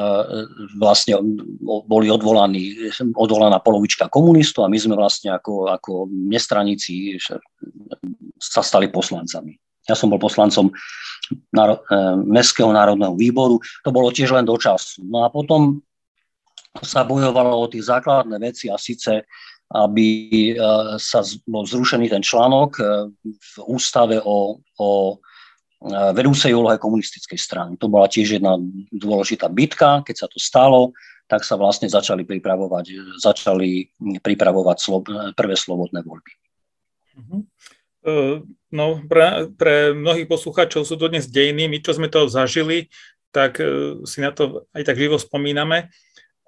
vlastne 0.77 1.17
boli 1.89 2.13
odvolaní, 2.13 2.93
odvolaná 3.17 3.57
polovička 3.57 4.05
komunistov 4.05 4.69
a 4.69 4.71
my 4.71 4.77
sme 4.77 4.93
vlastne 4.93 5.33
ako, 5.33 5.73
ako 5.73 6.13
nestraníci 6.13 7.17
sa 8.37 8.61
stali 8.61 8.93
poslancami. 8.93 9.57
Ja 9.89 9.97
som 9.97 10.13
bol 10.13 10.21
poslancom 10.21 10.69
náro, 11.49 11.81
e, 11.89 12.21
Mestského 12.21 12.69
národného 12.69 13.17
výboru, 13.17 13.57
to 13.81 13.89
bolo 13.89 14.13
tiež 14.13 14.29
len 14.29 14.45
do 14.45 14.53
času. 14.61 15.01
No 15.09 15.25
a 15.25 15.33
potom 15.33 15.81
sa 16.83 17.07
bojovalo 17.07 17.55
o 17.55 17.69
tie 17.71 17.79
základné 17.79 18.35
veci 18.41 18.67
a 18.67 18.75
síce 18.75 19.23
aby 19.73 20.53
sa 21.01 21.25
bol 21.49 21.65
zrušený 21.65 22.13
ten 22.13 22.21
článok 22.21 22.77
v 23.25 23.53
ústave 23.65 24.21
o, 24.21 24.61
o 24.77 24.89
vedúcej 26.13 26.53
úlohe 26.53 26.77
komunistickej 26.77 27.37
strany. 27.37 27.71
To 27.81 27.89
bola 27.89 28.09
tiež 28.09 28.37
jedna 28.37 28.57
dôležitá 28.93 29.49
bitka, 29.49 30.05
keď 30.05 30.15
sa 30.25 30.27
to 30.29 30.37
stalo, 30.37 30.93
tak 31.25 31.41
sa 31.41 31.57
vlastne 31.57 31.89
začali 31.89 32.21
pripravovať, 32.25 33.17
začali 33.17 33.89
pripravovať 34.21 34.77
slo, 34.77 35.01
prvé 35.33 35.55
slobodné 35.57 36.05
voľby. 36.05 36.33
Uh-huh. 37.17 37.41
No, 38.69 38.85
pre, 39.09 39.49
pre 39.57 39.97
mnohých 39.97 40.29
poslucháčov 40.29 40.85
sú 40.85 40.93
to 40.93 41.09
dnes 41.09 41.25
dejiny. 41.25 41.65
My, 41.65 41.81
čo 41.81 41.97
sme 41.97 42.05
to 42.05 42.29
zažili, 42.29 42.93
tak 43.33 43.57
e, 43.57 43.97
si 44.05 44.21
na 44.21 44.29
to 44.29 44.69
aj 44.77 44.85
tak 44.85 45.01
živo 45.01 45.17
spomíname. 45.17 45.89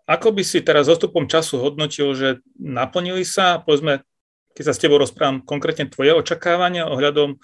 Ako 0.08 0.32
by 0.32 0.40
si 0.40 0.64
teraz 0.64 0.88
zostupom 0.88 1.28
času 1.28 1.60
hodnotil, 1.60 2.16
že 2.16 2.40
naplnili 2.56 3.28
sa, 3.28 3.60
povedzme, 3.60 4.08
keď 4.56 4.64
sa 4.72 4.74
s 4.74 4.82
tebou 4.82 4.98
rozprávam, 4.98 5.44
konkrétne 5.44 5.92
tvoje 5.92 6.16
očakávania 6.16 6.88
ohľadom 6.88 7.38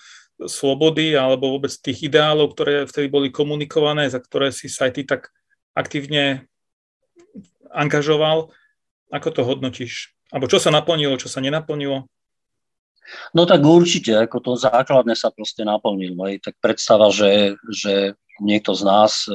slobody 0.47 1.13
alebo 1.13 1.53
vôbec 1.53 1.69
tých 1.69 2.09
ideálov, 2.09 2.55
ktoré 2.55 2.87
vtedy 2.87 3.11
boli 3.11 3.29
komunikované, 3.29 4.07
za 4.07 4.17
ktoré 4.17 4.49
si 4.49 4.71
sa 4.71 4.87
aj 4.87 4.91
ty 4.95 5.01
tak 5.03 5.29
aktívne 5.75 6.47
angažoval. 7.69 8.49
Ako 9.13 9.29
to 9.29 9.45
hodnotíš? 9.45 10.15
Alebo 10.33 10.49
čo 10.49 10.57
sa 10.57 10.73
naplnilo, 10.73 11.21
čo 11.21 11.29
sa 11.29 11.43
nenaplnilo? 11.43 12.09
No 13.35 13.43
tak 13.43 13.61
určite, 13.61 14.15
ako 14.15 14.39
to 14.39 14.51
základné 14.55 15.13
sa 15.13 15.29
proste 15.29 15.67
naplnilo. 15.67 16.31
Tak 16.39 16.57
predstava, 16.63 17.11
že, 17.11 17.59
že 17.69 18.15
niekto 18.41 18.73
z 18.73 18.83
nás 18.87 19.27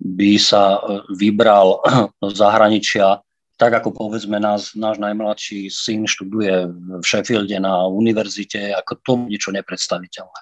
by 0.00 0.32
sa 0.40 0.78
e, 0.78 0.78
vybral 1.14 1.80
do 2.22 2.28
zahraničia 2.30 3.24
tak 3.54 3.70
ako 3.70 3.94
povedzme 3.94 4.42
nás, 4.42 4.74
náš 4.74 4.98
najmladší 4.98 5.70
syn 5.70 6.10
študuje 6.10 6.66
v 6.98 7.04
Sheffielde 7.06 7.54
na 7.62 7.86
univerzite, 7.86 8.74
ako 8.74 8.92
to 9.06 9.12
niečo 9.30 9.54
nepredstaviteľné. 9.54 10.38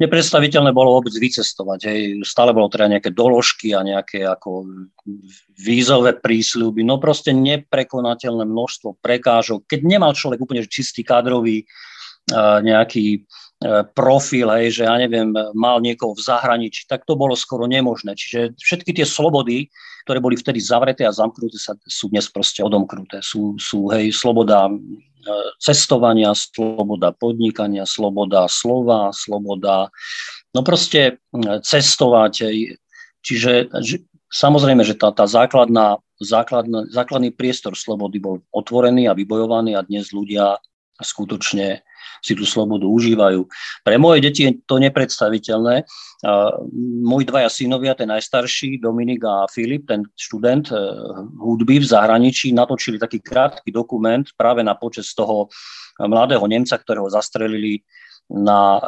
Nepredstaviteľné 0.00 0.72
bolo 0.72 0.96
vôbec 0.96 1.12
vycestovať. 1.12 1.80
Hej. 1.92 2.00
Stále 2.24 2.56
bolo 2.56 2.72
teda 2.72 2.88
nejaké 2.88 3.12
doložky 3.12 3.76
a 3.76 3.84
nejaké 3.84 4.24
ako 4.24 4.64
vízové 5.60 6.16
prísľuby. 6.16 6.88
No 6.88 6.96
proste 6.96 7.36
neprekonateľné 7.36 8.48
množstvo 8.48 8.96
prekážok. 9.04 9.68
Keď 9.68 9.80
nemal 9.84 10.16
človek 10.16 10.40
úplne 10.40 10.64
čistý 10.64 11.04
kádrový 11.04 11.68
nejaký 12.64 13.28
profil, 13.94 14.46
hej, 14.54 14.80
že 14.80 14.82
ja 14.86 14.94
neviem, 14.94 15.34
mal 15.50 15.82
niekoho 15.82 16.14
v 16.14 16.22
zahraničí, 16.22 16.86
tak 16.86 17.02
to 17.02 17.18
bolo 17.18 17.34
skoro 17.34 17.66
nemožné. 17.66 18.14
Čiže 18.14 18.54
všetky 18.54 18.94
tie 18.94 19.06
slobody, 19.06 19.66
ktoré 20.06 20.22
boli 20.22 20.38
vtedy 20.38 20.62
zavreté 20.62 21.02
a 21.02 21.12
zamknuté, 21.12 21.58
sa, 21.58 21.74
sú 21.82 22.06
dnes 22.06 22.30
proste 22.30 22.62
odomknuté. 22.62 23.18
Sú, 23.18 23.58
sú 23.58 23.90
hej, 23.90 24.14
sloboda 24.14 24.70
cestovania, 25.58 26.32
sloboda 26.32 27.12
podnikania, 27.12 27.84
sloboda 27.84 28.46
slova, 28.48 29.10
sloboda, 29.12 29.90
no 30.54 30.60
proste 30.62 31.18
cestovať. 31.66 32.32
Hej. 32.48 32.78
Čiže 33.26 33.74
samozrejme, 34.30 34.86
že 34.86 34.94
tá, 34.94 35.10
tá 35.10 35.26
základná, 35.26 35.98
základná, 36.22 36.86
základný 36.88 37.34
priestor 37.34 37.74
slobody 37.74 38.22
bol 38.22 38.40
otvorený 38.54 39.10
a 39.10 39.18
vybojovaný 39.18 39.74
a 39.76 39.84
dnes 39.84 40.14
ľudia 40.14 40.56
skutočne 40.98 41.82
si 42.22 42.34
tú 42.34 42.44
slobodu 42.44 42.86
užívajú. 42.86 43.46
Pre 43.84 43.96
moje 43.98 44.18
deti 44.24 44.46
je 44.46 44.52
to 44.66 44.78
nepredstaviteľné. 44.82 45.86
Moji 47.04 47.24
dvaja 47.24 47.50
synovia, 47.50 47.94
ten 47.94 48.10
najstarší, 48.10 48.82
Dominik 48.82 49.22
a 49.22 49.46
Filip, 49.46 49.86
ten 49.86 50.02
študent 50.18 50.74
e, 50.74 50.76
hudby 51.38 51.78
v 51.78 51.86
zahraničí, 51.86 52.50
natočili 52.50 52.98
taký 52.98 53.22
krátky 53.22 53.70
dokument 53.70 54.26
práve 54.34 54.66
na 54.66 54.74
počas 54.74 55.14
toho 55.14 55.46
mladého 56.02 56.42
Nemca, 56.50 56.74
ktorého 56.74 57.06
zastrelili 57.06 57.86
na, 58.28 58.60
e, 58.76 58.80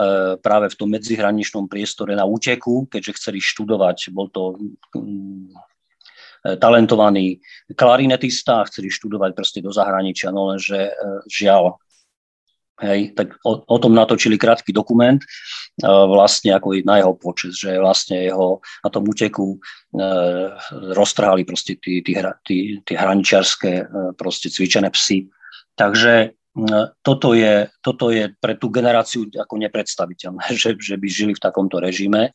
práve 0.42 0.68
v 0.74 0.78
tom 0.78 0.88
medzihraničnom 0.90 1.70
priestore 1.70 2.18
na 2.18 2.26
úteku, 2.26 2.90
keďže 2.90 3.16
chceli 3.16 3.38
študovať. 3.38 4.10
Bol 4.10 4.28
to 4.34 4.58
mm, 4.98 5.54
e, 6.44 6.58
talentovaný 6.58 7.40
klarinetista 7.72 8.60
a 8.60 8.68
chceli 8.68 8.90
študovať 8.90 9.30
proste 9.32 9.62
do 9.62 9.70
zahraničia, 9.70 10.34
no 10.34 10.50
lenže 10.50 10.92
žiaľ, 11.30 11.78
Hej, 12.80 13.12
tak 13.12 13.36
o, 13.44 13.60
o 13.60 13.76
tom 13.76 13.92
natočili 13.92 14.40
krátky 14.40 14.72
dokument, 14.72 15.20
uh, 15.20 16.08
vlastne 16.08 16.56
ako 16.56 16.80
na 16.80 16.96
jeho 17.04 17.12
počet, 17.12 17.52
že 17.52 17.76
vlastne 17.76 18.24
jeho 18.24 18.64
na 18.80 18.88
tom 18.88 19.04
úteku 19.04 19.60
uh, 19.60 20.56
roztrhali 20.96 21.44
proste 21.44 21.76
tí, 21.76 22.00
tí, 22.00 22.16
hraničiarské 22.96 23.72
uh, 23.84 24.16
proste 24.16 24.48
cvičené 24.48 24.88
psy. 24.96 25.28
Takže 25.76 26.32
uh, 26.32 26.88
toto, 27.04 27.36
je, 27.36 27.68
toto 27.84 28.08
je 28.08 28.32
pre 28.40 28.56
tú 28.56 28.72
generáciu 28.72 29.28
ako 29.28 29.60
nepredstaviteľné, 29.60 30.48
že, 30.64 30.72
že 30.80 30.96
by 30.96 31.06
žili 31.12 31.32
v 31.36 31.44
takomto 31.44 31.84
režime. 31.84 32.32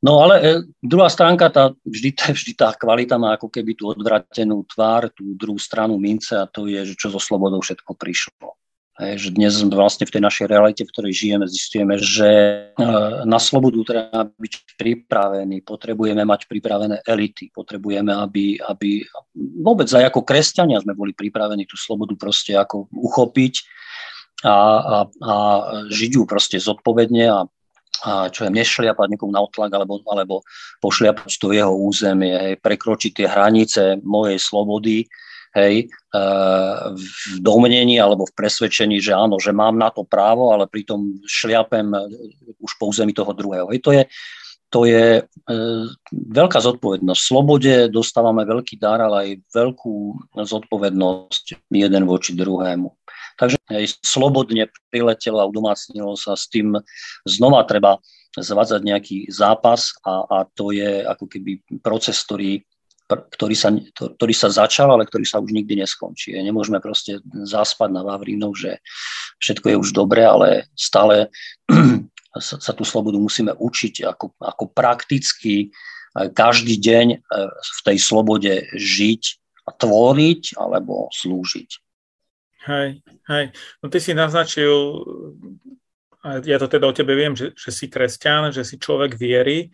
No 0.00 0.22
ale 0.22 0.34
e, 0.40 0.48
druhá 0.80 1.10
stránka, 1.10 1.50
tá, 1.50 1.76
vždy, 1.84 2.14
vždy 2.40 2.52
tá 2.56 2.72
kvalita 2.72 3.18
má 3.18 3.36
ako 3.36 3.52
keby 3.52 3.76
tú 3.76 3.92
odvratenú 3.92 4.64
tvár, 4.64 5.10
tú 5.12 5.36
druhú 5.36 5.58
stranu 5.60 5.98
mince 5.98 6.38
a 6.38 6.48
to 6.48 6.70
je, 6.70 6.88
že 6.88 6.94
čo 6.96 7.12
so 7.12 7.20
slobodou 7.20 7.60
všetko 7.60 7.92
prišlo. 7.98 8.61
Hej, 9.00 9.24
že 9.24 9.30
dnes 9.32 9.56
vlastne 9.72 10.04
v 10.04 10.12
tej 10.12 10.22
našej 10.22 10.46
realite, 10.52 10.84
v 10.84 10.92
ktorej 10.92 11.16
žijeme, 11.16 11.48
zistujeme, 11.48 11.96
že 11.96 12.28
e, 12.28 12.84
na 13.24 13.40
slobodu 13.40 13.80
treba 13.88 14.28
byť 14.28 14.76
pripravený, 14.76 15.64
potrebujeme 15.64 16.20
mať 16.28 16.44
pripravené 16.44 17.00
elity, 17.08 17.48
potrebujeme, 17.56 18.12
aby, 18.12 18.60
aby 18.60 19.00
vôbec 19.64 19.88
aj 19.88 20.12
ako 20.12 20.20
kresťania 20.28 20.84
sme 20.84 20.92
boli 20.92 21.16
pripravení 21.16 21.64
tú 21.64 21.80
slobodu 21.80 22.12
proste 22.20 22.52
ako 22.52 22.92
uchopiť 22.92 23.64
a, 24.44 24.52
a, 24.52 24.96
a 25.08 25.34
žiť 25.88 26.10
ju 26.20 26.22
proste 26.28 26.60
zodpovedne 26.60 27.24
a 27.32 27.48
a 28.02 28.26
čo 28.34 28.48
je 28.48 28.50
nešliapať 28.50 29.14
niekomu 29.14 29.30
na 29.30 29.46
otlak 29.46 29.70
alebo, 29.78 30.02
alebo 30.10 30.42
pošliapať 30.82 31.38
to 31.38 31.54
jeho 31.54 31.70
územie, 31.70 32.34
hej, 32.34 32.54
prekročiť 32.58 33.14
tie 33.14 33.26
hranice 33.30 34.02
mojej 34.02 34.42
slobody, 34.42 35.06
hej, 35.52 35.74
e, 35.84 36.20
v 36.92 37.08
domnení 37.40 38.00
alebo 38.00 38.24
v 38.28 38.36
presvedčení, 38.36 38.98
že 38.98 39.12
áno, 39.12 39.36
že 39.36 39.52
mám 39.52 39.76
na 39.76 39.92
to 39.92 40.04
právo, 40.04 40.52
ale 40.52 40.68
pritom 40.68 41.20
šliapem 41.28 41.92
už 42.60 42.72
po 42.80 42.88
území 42.88 43.12
toho 43.12 43.32
druhého. 43.36 43.68
Hej, 43.68 43.80
to 43.84 43.90
je, 43.92 44.02
to 44.72 44.80
je 44.88 45.04
e, 45.20 45.22
veľká 46.12 46.58
zodpovednosť. 46.58 47.20
V 47.20 47.28
slobode 47.28 47.74
dostávame 47.92 48.48
veľký 48.48 48.80
dar, 48.80 49.04
ale 49.04 49.16
aj 49.16 49.30
veľkú 49.52 49.94
zodpovednosť 50.36 51.68
jeden 51.68 52.02
voči 52.08 52.32
druhému. 52.32 52.88
Takže 53.36 53.56
aj 53.68 54.04
slobodne 54.04 54.68
priletelo 54.92 55.40
a 55.40 55.48
udomácnilo 55.48 56.16
sa 56.16 56.36
s 56.36 56.48
tým 56.52 56.76
znova 57.24 57.64
treba 57.64 58.00
zvádzať 58.32 58.80
nejaký 58.80 59.18
zápas 59.28 59.92
a, 60.08 60.24
a 60.24 60.36
to 60.56 60.72
je 60.72 61.04
ako 61.04 61.28
keby 61.28 61.60
proces, 61.84 62.16
ktorý 62.24 62.64
ktorý 63.16 63.56
sa, 63.56 63.68
ktorý 63.94 64.34
sa 64.36 64.48
začal, 64.48 64.92
ale 64.92 65.08
ktorý 65.08 65.24
sa 65.26 65.40
už 65.42 65.52
nikdy 65.52 65.80
neskončí. 65.80 66.32
Nemôžeme 66.36 66.78
proste 66.78 67.20
zaspať 67.26 67.90
na 67.92 68.02
Vavrínov, 68.06 68.56
že 68.56 68.78
všetko 69.42 69.66
je 69.72 69.76
už 69.76 69.90
dobré, 69.92 70.24
ale 70.24 70.70
stále 70.76 71.28
sa, 72.48 72.56
sa 72.60 72.72
tú 72.72 72.84
slobodu 72.86 73.18
musíme 73.20 73.52
učiť 73.52 74.08
ako, 74.08 74.36
ako 74.40 74.64
prakticky 74.72 75.72
každý 76.12 76.76
deň 76.76 77.06
e, 77.12 77.18
v 77.56 77.80
tej 77.88 77.98
slobode 77.98 78.52
žiť 78.76 79.22
a 79.64 79.70
tvoriť 79.72 80.60
alebo 80.60 81.08
slúžiť. 81.08 81.70
Hej, 82.62 83.02
hej. 83.02 83.44
No 83.82 83.90
ty 83.90 83.98
si 83.98 84.14
naznačil, 84.14 84.70
a 86.22 86.38
ja 86.46 86.58
to 86.62 86.70
teda 86.70 86.86
o 86.86 86.94
tebe 86.94 87.18
viem, 87.18 87.34
že, 87.34 87.50
že 87.58 87.74
si 87.74 87.90
kresťan, 87.90 88.54
že 88.54 88.62
si 88.62 88.78
človek 88.78 89.18
viery, 89.18 89.72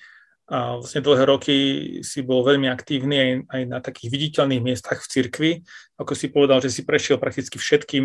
a 0.49 0.81
vlastne 0.81 1.05
dlhé 1.05 1.29
roky 1.29 1.57
si 2.01 2.25
bol 2.25 2.41
veľmi 2.41 2.73
aktívny 2.73 3.17
aj, 3.21 3.31
aj 3.53 3.63
na 3.69 3.79
takých 3.85 4.09
viditeľných 4.09 4.65
miestach 4.65 5.05
v 5.05 5.11
cirkvi. 5.13 5.53
Ako 6.01 6.17
si 6.17 6.33
povedal, 6.33 6.65
že 6.65 6.73
si 6.73 6.89
prešiel 6.89 7.21
prakticky 7.21 7.61
všetkým 7.61 8.05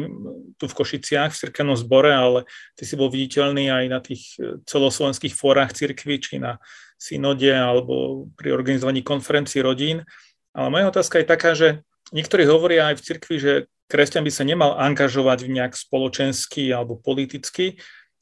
tu 0.59 0.65
v 0.67 0.75
Košiciach, 0.75 1.31
v 1.31 1.39
cirkevnom 1.39 1.79
zbore, 1.79 2.12
ale 2.12 2.43
ty 2.75 2.83
si 2.83 3.00
bol 3.00 3.07
viditeľný 3.07 3.71
aj 3.71 3.85
na 3.88 4.03
tých 4.03 4.35
e, 4.43 4.59
celoslovenských 4.67 5.31
fórach 5.31 5.71
cirkvi, 5.71 6.19
či 6.19 6.43
na 6.43 6.59
synode 7.00 7.47
alebo 7.47 8.27
pri 8.35 8.51
organizovaní 8.51 9.07
konferencií 9.07 9.63
rodín. 9.63 10.03
Ale 10.51 10.67
moja 10.67 10.91
otázka 10.91 11.23
je 11.23 11.31
taká, 11.31 11.55
že 11.55 11.88
niektorí 12.12 12.43
hovoria 12.43 12.91
aj 12.91 13.00
v 13.00 13.05
cirkvi, 13.07 13.35
že 13.39 13.53
kresťan 13.88 14.27
by 14.27 14.31
sa 14.35 14.43
nemal 14.43 14.75
angažovať 14.75 15.47
nejak 15.47 15.79
spoločensky 15.79 16.75
alebo 16.75 17.00
politicky, 17.00 17.79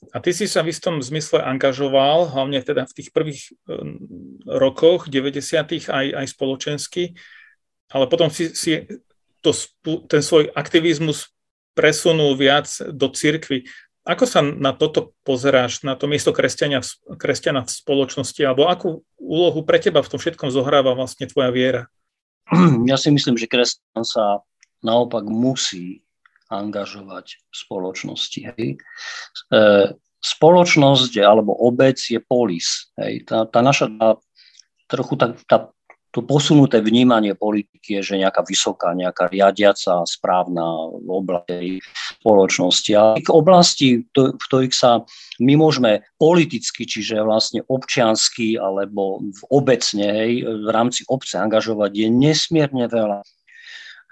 a 0.09 0.17
ty 0.17 0.33
si 0.33 0.49
sa 0.49 0.65
v 0.65 0.73
istom 0.73 0.97
zmysle 0.97 1.45
angažoval, 1.45 2.33
hlavne 2.33 2.57
teda 2.65 2.89
v 2.89 2.95
tých 2.97 3.09
prvých 3.13 3.53
um, 3.69 4.01
rokoch 4.49 5.05
90. 5.05 5.85
aj, 5.85 6.05
aj 6.17 6.25
spoločensky, 6.25 7.13
ale 7.93 8.09
potom 8.09 8.33
si, 8.33 8.49
si 8.57 8.89
to, 9.45 9.53
ten 10.09 10.25
svoj 10.25 10.49
aktivizmus 10.57 11.29
presunul 11.77 12.33
viac 12.33 12.65
do 12.89 13.13
cirkvy. 13.13 13.69
Ako 14.01 14.25
sa 14.25 14.41
na 14.41 14.73
toto 14.73 15.13
pozeráš, 15.21 15.85
na 15.85 15.93
to 15.93 16.09
miesto 16.09 16.33
kresťania, 16.33 16.81
kresťana 17.05 17.69
v 17.69 17.69
spoločnosti, 17.69 18.41
alebo 18.41 18.65
akú 18.65 19.05
úlohu 19.21 19.61
pre 19.61 19.77
teba 19.77 20.01
v 20.01 20.09
tom 20.09 20.17
všetkom 20.17 20.49
zohráva 20.49 20.97
vlastne 20.97 21.29
tvoja 21.29 21.53
viera? 21.53 21.85
ja 22.89 22.97
si 22.97 23.13
myslím, 23.13 23.37
že 23.37 23.45
kresťan 23.45 24.01
sa 24.01 24.41
naopak 24.81 25.21
musí 25.29 26.01
angažovať 26.51 27.39
v 27.39 27.55
spoločnosti. 27.55 28.39
Hej. 28.53 28.67
E, 28.75 29.59
spoločnosť 30.21 31.13
alebo 31.23 31.55
obec 31.55 31.97
je 31.97 32.19
polis. 32.19 32.91
Hej. 32.99 33.25
Tá, 33.25 33.47
tá 33.47 33.63
naša 33.63 33.87
tá, 33.95 34.09
trochu 34.91 35.15
tá, 35.15 35.33
tá 35.47 35.71
to 36.11 36.19
posunuté 36.27 36.83
vnímanie 36.83 37.31
politiky 37.39 37.99
je, 37.99 38.13
že 38.13 38.15
nejaká 38.19 38.43
vysoká, 38.43 38.91
nejaká 38.91 39.31
riadiaca, 39.31 40.03
správna 40.03 40.91
oblasť 40.91 41.79
spoločnosti. 42.19 42.91
A 42.99 43.15
v 43.15 43.31
oblasti, 43.31 44.03
v 44.11 44.35
ktorých 44.35 44.75
sa 44.75 45.07
my 45.39 45.55
môžeme 45.55 46.03
politicky, 46.19 46.83
čiže 46.83 47.23
vlastne 47.23 47.63
občiansky 47.63 48.59
alebo 48.59 49.23
v 49.23 49.41
obecne, 49.55 50.07
hej, 50.11 50.43
v 50.43 50.67
rámci 50.67 51.07
obce 51.07 51.39
angažovať, 51.39 51.91
je 51.95 52.07
nesmierne 52.11 52.91
veľa. 52.91 53.23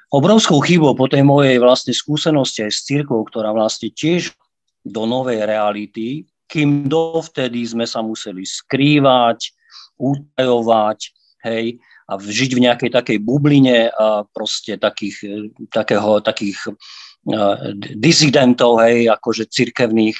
Obrovskou 0.09 0.57
chybou 0.65 0.97
po 0.97 1.05
tej 1.05 1.21
mojej 1.21 1.61
vlastne 1.61 1.93
skúsenosti 1.93 2.65
aj 2.65 2.73
s 2.73 2.85
církou, 2.89 3.21
ktorá 3.29 3.53
vlastne 3.53 3.93
tiež 3.93 4.33
do 4.81 5.05
novej 5.05 5.45
reality, 5.45 6.25
kým 6.49 6.89
dovtedy 6.89 7.61
sme 7.61 7.85
sa 7.85 8.01
museli 8.01 8.41
skrývať, 8.41 9.53
utajovať, 10.01 10.99
hej, 11.45 11.77
a 12.09 12.17
žiť 12.17 12.51
v 12.57 12.63
nejakej 12.65 12.89
takej 12.89 13.17
bubline 13.21 13.93
a 13.93 14.25
proste 14.33 14.81
takých, 14.81 15.45
takého, 15.69 16.17
takých 16.25 16.73
uh, 16.73 17.69
disidentov, 17.93 18.81
hej, 18.81 19.13
akože 19.13 19.45
cirkevných, 19.45 20.17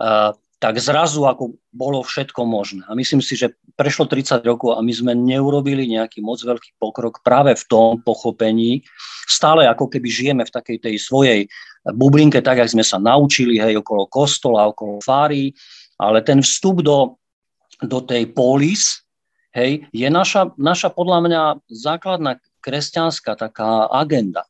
uh, 0.00 0.32
tak 0.56 0.80
zrazu 0.80 1.28
ako 1.28 1.60
bolo 1.68 2.00
všetko 2.00 2.48
možné. 2.48 2.82
A 2.88 2.96
myslím 2.96 3.20
si, 3.20 3.36
že 3.36 3.52
prešlo 3.76 4.08
30 4.08 4.40
rokov 4.40 4.72
a 4.72 4.80
my 4.80 4.88
sme 4.88 5.12
neurobili 5.12 5.84
nejaký 5.84 6.24
moc 6.24 6.40
veľký 6.40 6.80
pokrok 6.80 7.20
práve 7.20 7.52
v 7.52 7.64
tom 7.68 8.00
pochopení. 8.00 8.80
Stále 9.28 9.68
ako 9.68 9.92
keby 9.92 10.08
žijeme 10.08 10.42
v 10.48 10.54
takej 10.54 10.78
tej 10.80 10.96
svojej 10.96 11.40
bublinke, 11.92 12.40
tak, 12.40 12.56
jak 12.58 12.72
sme 12.72 12.82
sa 12.82 12.96
naučili, 12.96 13.60
hej, 13.60 13.84
okolo 13.84 14.08
kostola, 14.08 14.72
okolo 14.72 14.98
fári, 15.04 15.52
ale 16.00 16.24
ten 16.24 16.40
vstup 16.40 16.80
do, 16.80 17.20
do 17.84 18.00
tej 18.00 18.32
polis, 18.32 19.04
hej, 19.52 19.84
je 19.92 20.08
naša, 20.08 20.56
naša 20.56 20.88
podľa 20.88 21.18
mňa 21.28 21.42
základná 21.68 22.40
kresťanská 22.64 23.36
taká 23.36 23.92
agenda. 23.92 24.48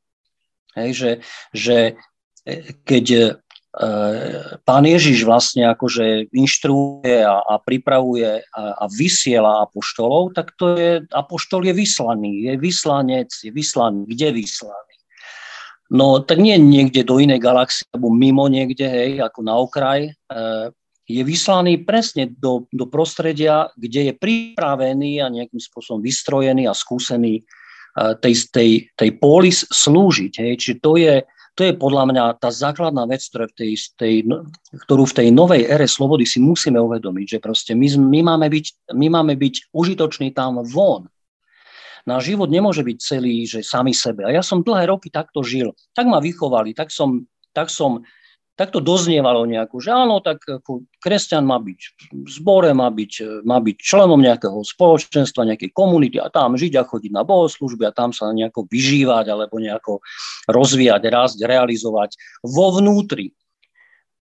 Hej, 0.79 0.91
že, 0.95 1.11
že 1.51 1.77
e, 2.47 2.73
keď 2.87 3.37
pán 4.64 4.85
Ježiš 4.88 5.28
vlastne 5.28 5.68
akože 5.68 6.33
inštruuje 6.33 7.21
a, 7.21 7.45
a 7.45 7.54
pripravuje 7.61 8.40
a, 8.40 8.62
a 8.73 8.85
vysiela 8.88 9.68
apoštolov, 9.68 10.33
tak 10.33 10.56
to 10.56 10.80
je, 10.80 11.04
apoštol 11.12 11.61
je 11.68 11.76
vyslaný, 11.76 12.49
je 12.49 12.54
vyslanec, 12.56 13.28
je 13.28 13.52
vyslaný, 13.52 14.09
kde 14.09 14.33
vyslaný? 14.33 14.97
No 15.92 16.25
tak 16.25 16.40
nie 16.40 16.56
niekde 16.59 17.04
do 17.04 17.21
inej 17.21 17.38
galaxie, 17.38 17.87
alebo 17.95 18.11
mimo 18.11 18.49
niekde, 18.49 18.88
hej, 18.88 19.23
ako 19.23 19.40
na 19.45 19.54
okraj, 19.54 20.00
e, 20.09 20.12
je 21.06 21.23
vyslaný 21.23 21.87
presne 21.87 22.26
do, 22.26 22.66
do 22.75 22.90
prostredia, 22.90 23.71
kde 23.78 24.11
je 24.11 24.12
pripravený 24.16 25.23
a 25.23 25.30
nejakým 25.30 25.62
spôsobom 25.62 26.02
vystrojený 26.02 26.66
a 26.66 26.75
skúsený 26.75 27.38
e, 27.38 27.42
tej, 28.18 28.35
tej, 28.50 28.71
tej 28.99 29.11
polis 29.23 29.62
slúžiť. 29.68 30.33
Hej. 30.42 30.52
Čiže 30.59 30.76
to 30.83 30.92
je, 30.99 31.23
to 31.57 31.65
je 31.65 31.73
podľa 31.73 32.05
mňa 32.13 32.25
tá 32.37 32.53
základná 32.53 33.09
vec, 33.09 33.25
ktoré 33.25 33.49
v 33.49 33.55
tej, 33.57 33.73
tej, 33.97 34.15
ktorú 34.85 35.09
v 35.09 35.17
tej 35.17 35.29
novej 35.33 35.65
ére 35.65 35.89
slobody 35.89 36.29
si 36.29 36.37
musíme 36.37 36.77
uvedomiť, 36.77 37.27
že 37.27 37.39
proste 37.41 37.73
my, 37.73 37.89
my, 37.97 38.21
máme 38.21 38.47
byť, 38.53 38.93
my 38.93 39.09
máme 39.09 39.35
byť 39.41 39.73
užitoční 39.73 40.37
tam 40.37 40.61
von. 40.61 41.09
Náš 42.05 42.31
život 42.31 42.53
nemôže 42.53 42.85
byť 42.85 42.97
celý, 43.01 43.49
že 43.49 43.65
sami 43.65 43.97
sebe. 43.97 44.29
A 44.29 44.31
ja 44.31 44.45
som 44.45 44.62
dlhé 44.62 44.92
roky 44.92 45.09
takto 45.09 45.40
žil. 45.40 45.73
Tak 45.97 46.07
ma 46.07 46.21
vychovali, 46.21 46.77
tak 46.77 46.92
som, 46.92 47.25
tak 47.51 47.73
som 47.73 48.05
tak 48.57 48.73
to 48.73 48.81
doznievalo 48.81 49.45
nejako, 49.45 49.85
že 49.85 49.92
áno, 49.92 50.25
tak 50.25 50.40
ako 50.40 50.88
kresťan 50.97 51.45
má 51.45 51.61
byť 51.61 51.81
v 52.25 52.29
zbore, 52.33 52.73
má 52.73 52.88
byť, 52.88 53.45
má 53.45 53.61
byť 53.61 53.77
členom 53.77 54.16
nejakého 54.16 54.64
spoločenstva, 54.64 55.45
nejakej 55.45 55.77
komunity 55.77 56.16
a 56.16 56.33
tam 56.33 56.57
žiť 56.57 56.73
a 56.81 56.88
chodiť 56.88 57.12
na 57.12 57.21
bohoslužby 57.21 57.85
a 57.85 57.92
tam 57.92 58.16
sa 58.16 58.33
nejako 58.33 58.64
vyžívať 58.64 59.29
alebo 59.29 59.61
nejako 59.61 60.01
rozvíjať, 60.49 61.03
rásť, 61.05 61.45
realizovať 61.45 62.16
vo 62.40 62.73
vnútri. 62.81 63.37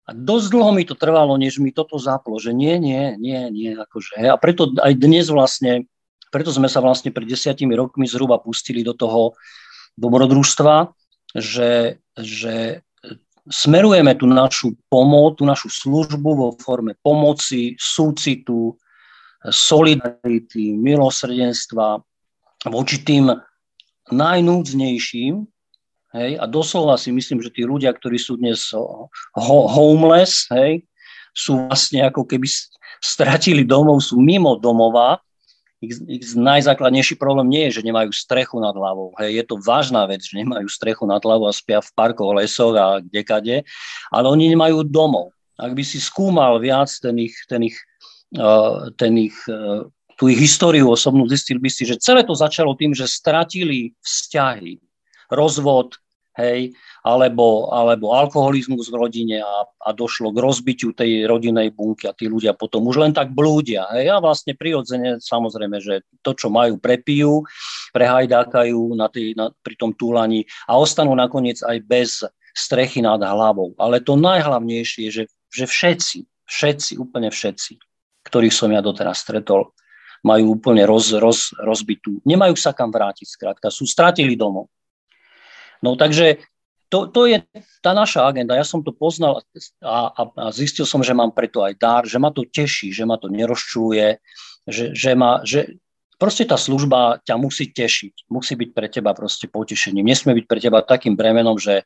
A 0.07 0.15
dosť 0.15 0.47
dlho 0.51 0.71
mi 0.75 0.83
to 0.83 0.99
trvalo, 0.99 1.39
než 1.39 1.63
mi 1.63 1.71
toto 1.71 1.95
zaplo, 1.99 2.43
že 2.43 2.51
nie, 2.51 2.79
nie, 2.83 3.15
nie, 3.19 3.47
nie. 3.51 3.71
Akože, 3.79 4.27
a 4.27 4.35
preto 4.39 4.75
aj 4.79 4.95
dnes 4.99 5.31
vlastne, 5.31 5.87
preto 6.35 6.51
sme 6.51 6.67
sa 6.67 6.83
vlastne 6.83 7.15
pred 7.15 7.31
desiatimi 7.31 7.79
rokmi 7.79 8.11
zhruba 8.11 8.43
pustili 8.43 8.83
do 8.83 8.95
toho 8.95 9.39
dobrodružstva, 9.99 10.95
že, 11.35 11.99
že 12.19 12.86
smerujeme 13.47 14.15
tú 14.19 14.27
našu 14.27 14.75
pomoc, 14.91 15.39
tú 15.39 15.45
našu 15.47 15.71
službu 15.71 16.31
vo 16.35 16.49
forme 16.59 16.99
pomoci, 17.01 17.79
súcitu, 17.79 18.75
solidarity, 19.47 20.75
milosrdenstva 20.75 22.03
voči 22.67 23.03
tým 23.07 23.31
najnúdznejším. 24.11 25.47
Hej, 26.17 26.31
a 26.41 26.45
doslova 26.49 26.97
si 26.97 27.13
myslím, 27.13 27.45
že 27.45 27.53
tí 27.53 27.67
ľudia, 27.67 27.93
ktorí 27.93 28.17
sú 28.17 28.41
dnes 28.41 28.73
ho- 28.73 29.69
homeless, 29.69 30.49
hej, 30.49 30.81
sú 31.37 31.69
vlastne 31.69 32.09
ako 32.09 32.25
keby 32.25 32.49
stratili 33.05 33.69
domov, 33.69 34.01
sú 34.01 34.17
mimo 34.17 34.57
domova 34.57 35.21
ich, 35.87 35.97
ich 36.21 36.23
najzákladnejší 36.35 37.17
problém 37.17 37.49
nie 37.49 37.63
je, 37.71 37.81
že 37.81 37.87
nemajú 37.87 38.11
strechu 38.11 38.59
nad 38.59 38.75
hlavou. 38.75 39.15
Hej, 39.17 39.41
je 39.41 39.45
to 39.47 39.57
vážna 39.63 40.05
vec, 40.11 40.27
že 40.27 40.37
nemajú 40.43 40.67
strechu 40.67 41.07
nad 41.07 41.23
hlavou 41.23 41.47
a 41.47 41.55
spia 41.55 41.79
v 41.79 41.91
parkoch, 41.95 42.35
lesoch 42.35 42.75
a 42.75 42.99
kdekade, 43.01 43.63
ale 44.11 44.27
oni 44.27 44.53
nemajú 44.53 44.83
domov. 44.85 45.31
Ak 45.57 45.73
by 45.73 45.83
si 45.87 46.03
skúmal 46.03 46.61
viac 46.61 46.91
ten 47.01 47.17
ich, 47.17 47.35
ten 47.49 47.65
ich, 47.65 47.79
uh, 48.37 48.93
ten 48.99 49.17
ich 49.17 49.37
uh, 49.49 49.89
tú 50.17 50.33
ich 50.33 50.41
históriu 50.41 50.89
osobnú, 50.89 51.29
zistil 51.29 51.61
by 51.61 51.69
si, 51.69 51.85
že 51.85 52.01
celé 52.01 52.25
to 52.25 52.33
začalo 52.33 52.73
tým, 52.73 52.97
že 52.97 53.05
stratili 53.05 53.93
vzťahy, 54.01 54.81
rozvod, 55.29 56.01
hej, 56.37 56.77
alebo, 57.01 57.73
alebo 57.73 58.13
alkoholizmus 58.13 58.93
v 58.93 58.97
rodine 59.01 59.39
a, 59.41 59.65
a 59.65 59.91
došlo 59.97 60.31
k 60.31 60.39
rozbitiu 60.39 60.93
tej 60.93 61.25
rodinej 61.25 61.73
bunky 61.73 62.07
a 62.07 62.17
tí 62.17 62.29
ľudia 62.29 62.53
potom 62.53 62.85
už 62.87 63.01
len 63.01 63.13
tak 63.17 63.33
blúdia. 63.33 63.89
Hej, 63.97 64.13
a 64.13 64.17
vlastne 64.21 64.53
prirodzene 64.53 65.19
samozrejme, 65.19 65.81
že 65.81 66.05
to, 66.21 66.37
čo 66.37 66.53
majú, 66.53 66.77
prepijú, 66.77 67.43
prehajdákajú 67.97 68.81
na 68.95 69.09
tý, 69.09 69.33
na, 69.33 69.49
pri 69.65 69.75
tom 69.81 69.97
túlaní 69.97 70.45
a 70.69 70.77
ostanú 70.77 71.17
nakoniec 71.17 71.65
aj 71.65 71.79
bez 71.83 72.11
strechy 72.57 73.01
nad 73.01 73.21
hlavou. 73.21 73.73
Ale 73.81 74.01
to 74.05 74.17
najhlavnejšie 74.17 75.09
je, 75.09 75.11
že, 75.13 75.25
že 75.53 75.65
všetci, 75.65 76.19
všetci, 76.49 76.93
úplne 77.01 77.33
všetci, 77.33 77.81
ktorých 78.29 78.55
som 78.55 78.73
ja 78.73 78.81
doteraz 78.81 79.25
stretol, 79.25 79.73
majú 80.25 80.59
úplne 80.59 80.83
roz, 80.89 81.15
roz, 81.15 81.55
rozbitú. 81.61 82.19
Nemajú 82.27 82.59
sa 82.59 82.75
kam 82.75 82.91
vrátiť, 82.91 83.29
skrátka. 83.29 83.71
Sú 83.71 83.87
stratili 83.87 84.35
domov. 84.35 84.73
No 85.83 85.97
takže 85.97 86.41
to, 86.87 87.11
to 87.11 87.27
je 87.27 87.43
tá 87.83 87.91
naša 87.93 88.31
agenda. 88.31 88.55
Ja 88.55 88.63
som 88.63 88.81
to 88.87 88.95
poznal 88.95 89.43
a, 89.83 89.99
a, 90.15 90.23
a 90.23 90.45
zistil 90.55 90.87
som, 90.87 91.03
že 91.03 91.17
mám 91.17 91.35
preto 91.35 91.67
aj 91.67 91.75
dar, 91.77 92.03
že 92.07 92.23
ma 92.23 92.31
to 92.31 92.47
teší, 92.47 92.95
že 92.95 93.03
ma 93.03 93.19
to 93.19 93.27
nerozčuje, 93.27 94.23
že, 94.71 94.95
že, 94.95 95.13
ma, 95.19 95.43
že 95.43 95.83
proste 96.15 96.47
tá 96.47 96.55
služba 96.55 97.19
ťa 97.27 97.35
musí 97.43 97.75
tešiť, 97.75 98.31
musí 98.31 98.55
byť 98.55 98.71
pre 98.71 98.87
teba 98.87 99.13
proste 99.19 99.51
potešením. 99.51 100.07
Nesmie 100.07 100.39
byť 100.39 100.47
pre 100.47 100.61
teba 100.63 100.79
takým 100.87 101.19
bremenom, 101.19 101.59
že 101.59 101.83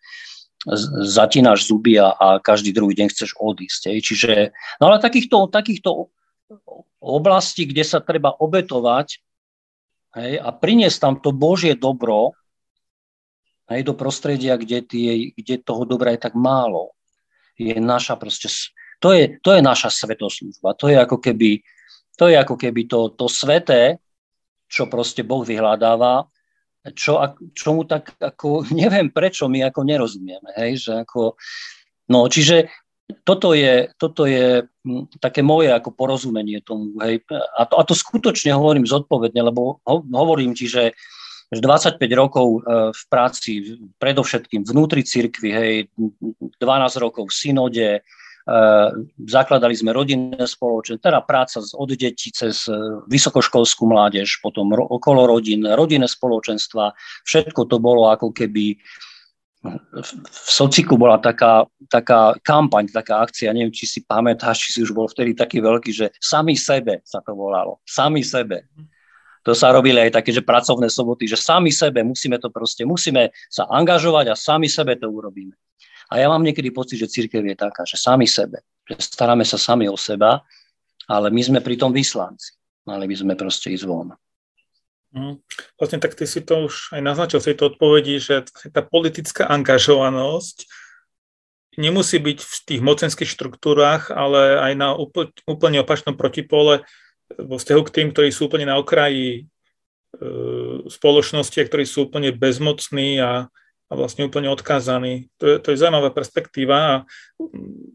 zatínaš 1.09 1.64
zuby 1.64 1.96
a, 1.96 2.12
a 2.12 2.37
každý 2.37 2.76
druhý 2.76 2.92
deň 2.92 3.09
chceš 3.09 3.33
odísť. 3.40 3.88
Hej. 3.88 3.98
Čiže, 4.05 4.33
no 4.85 4.92
ale 4.92 5.00
takýchto, 5.00 5.48
takýchto 5.48 6.12
oblastí, 7.00 7.64
kde 7.64 7.81
sa 7.81 8.05
treba 8.05 8.37
obetovať 8.37 9.24
hej, 10.20 10.33
a 10.37 10.48
priniesť 10.53 10.98
tam 11.00 11.14
to 11.16 11.33
Božie 11.33 11.72
dobro, 11.72 12.37
hej, 13.70 13.80
do 13.87 13.94
prostredia, 13.94 14.59
kde, 14.59 14.83
tie, 14.83 15.11
kde 15.33 15.62
toho 15.62 15.87
dobra 15.87 16.12
je 16.12 16.26
tak 16.26 16.35
málo. 16.35 16.92
Je 17.54 17.78
naša 17.78 18.18
proste, 18.18 18.50
to 18.98 19.14
je, 19.14 19.38
to 19.40 19.54
je 19.54 19.62
naša 19.62 19.88
svetoslužba. 19.94 20.74
To 20.80 20.90
je 20.90 20.96
ako 20.98 21.22
keby 21.22 21.62
to, 22.20 22.28
je 22.28 22.37
ako 22.37 22.61
keby 22.61 22.85
to, 22.85 23.16
to 23.16 23.33
sveté, 23.33 23.96
čo 24.68 24.92
proste 24.92 25.24
Boh 25.24 25.40
vyhľadáva, 25.40 26.28
čo, 26.92 27.16
mu 27.72 27.88
tak 27.88 28.12
ako, 28.20 28.64
neviem 28.76 29.09
prečo 29.09 29.48
my 29.48 29.64
ako 29.64 29.80
nerozumieme, 29.88 30.52
hej, 30.61 30.85
že 30.85 30.92
ako, 31.00 31.40
no 32.12 32.28
čiže 32.28 32.68
toto 33.26 33.56
je, 33.56 33.90
toto 33.98 34.22
je 34.28 34.62
hm, 34.62 35.18
také 35.18 35.42
moje 35.42 35.72
ako 35.72 35.96
porozumenie 35.96 36.61
tomu, 36.61 36.94
hej, 37.00 37.24
a 37.56 37.64
to, 37.64 37.74
a 37.80 37.83
to 37.88 37.96
skutočne 37.96 38.52
hovorím 38.52 38.85
zodpovedne, 38.85 39.40
lebo 39.40 39.80
ho, 39.83 39.96
hovorím 40.04 40.52
ti, 40.52 40.68
že 40.68 40.92
25 41.58 41.98
rokov 42.14 42.46
e, 42.46 42.58
v 42.94 43.02
práci 43.10 43.50
predovšetkým 43.98 44.62
vnútri 44.62 45.02
cirkvi, 45.02 45.50
hej, 45.50 45.74
12 45.96 46.60
rokov 47.02 47.30
v 47.30 47.34
synode, 47.34 47.88
zakladali 49.28 49.76
sme 49.76 49.94
rodinné 49.94 50.42
spoločenstvo, 50.42 51.06
teda 51.06 51.20
práca 51.22 51.60
od 51.62 51.90
detí 51.92 52.34
cez 52.34 52.66
vysokoškolskú 53.06 53.84
mládež, 53.86 54.40
potom 54.42 54.74
okolo 54.74 55.28
rodín, 55.28 55.68
rodinné 55.68 56.08
spoločenstva, 56.08 56.90
všetko 57.22 57.68
to 57.68 57.76
bolo 57.78 58.10
ako 58.10 58.32
keby 58.34 58.80
v 59.60 60.48
Sociku 60.48 60.96
bola 60.96 61.20
taká, 61.20 61.68
taká 61.92 62.32
kampaň, 62.40 62.88
taká 62.88 63.20
akcia, 63.20 63.52
neviem, 63.52 63.68
či 63.68 63.84
si 63.84 64.00
pamätáš, 64.00 64.56
či 64.56 64.68
si 64.72 64.80
už 64.80 64.96
bol 64.96 65.04
vtedy 65.04 65.36
taký 65.36 65.60
veľký, 65.60 65.92
že 65.92 66.06
sami 66.16 66.56
sebe 66.56 67.04
sa 67.04 67.20
to 67.20 67.36
volalo. 67.36 67.84
Sami 67.84 68.24
sebe. 68.24 68.72
To 69.44 69.57
sa 69.57 69.72
robili 69.72 69.96
aj 69.96 70.20
také, 70.20 70.37
že 70.37 70.44
pracovné 70.44 70.92
soboty, 70.92 71.24
že 71.24 71.40
sami 71.40 71.72
sebe 71.72 72.05
musíme 72.05 72.37
to 72.37 72.53
proste, 72.53 72.85
musíme 72.85 73.33
sa 73.48 73.64
angažovať 73.72 74.33
a 74.33 74.35
sami 74.37 74.68
sebe 74.68 75.00
to 75.00 75.09
urobíme. 75.09 75.57
A 76.11 76.18
ja 76.20 76.26
mám 76.29 76.42
niekedy 76.44 76.74
pocit, 76.74 77.00
že 77.00 77.09
církev 77.09 77.40
je 77.40 77.57
taká, 77.57 77.87
že 77.87 77.96
sami 77.96 78.26
sebe, 78.26 78.61
že 78.85 79.00
staráme 79.00 79.46
sa 79.46 79.57
sami 79.57 79.88
o 79.88 79.96
seba, 79.96 80.42
ale 81.09 81.33
my 81.33 81.40
sme 81.40 81.59
pritom 81.64 81.94
vyslanci. 81.94 82.59
Mali 82.85 83.07
by 83.07 83.16
sme 83.16 83.35
proste 83.38 83.72
ísť 83.72 83.87
von. 83.87 84.12
Mm. 85.11 85.42
Vlastne 85.74 85.98
tak 85.98 86.14
ty 86.14 86.26
si 86.26 86.42
to 86.42 86.70
už 86.70 86.94
aj 86.94 87.03
naznačil 87.03 87.42
v 87.42 87.48
tejto 87.50 87.74
odpovedi, 87.74 88.22
že 88.22 88.46
tá 88.70 88.83
politická 88.83 89.50
angažovanosť 89.50 90.70
nemusí 91.79 92.18
byť 92.18 92.38
v 92.38 92.55
tých 92.66 92.81
mocenských 92.83 93.31
štruktúrach, 93.31 94.11
ale 94.11 94.59
aj 94.59 94.72
na 94.74 94.88
úplne 95.46 95.83
opačnom 95.83 96.14
protipole 96.14 96.87
vo 97.38 97.56
vzťahu 97.60 97.82
k 97.86 97.94
tým, 97.94 98.06
ktorí 98.10 98.28
sú 98.34 98.50
úplne 98.50 98.66
na 98.66 98.80
okraji 98.80 99.26
e, 99.34 99.40
spoločnosti 100.90 101.58
a 101.60 101.68
ktorí 101.68 101.84
sú 101.86 102.10
úplne 102.10 102.34
bezmocní 102.34 103.20
a 103.22 103.52
a 103.90 103.98
vlastne 103.98 104.22
úplne 104.22 104.46
odkázaný. 104.46 105.26
To 105.42 105.44
je, 105.50 105.54
to 105.58 105.74
je 105.74 105.80
zaujímavá 105.82 106.14
perspektíva 106.14 106.78
a 106.78 106.94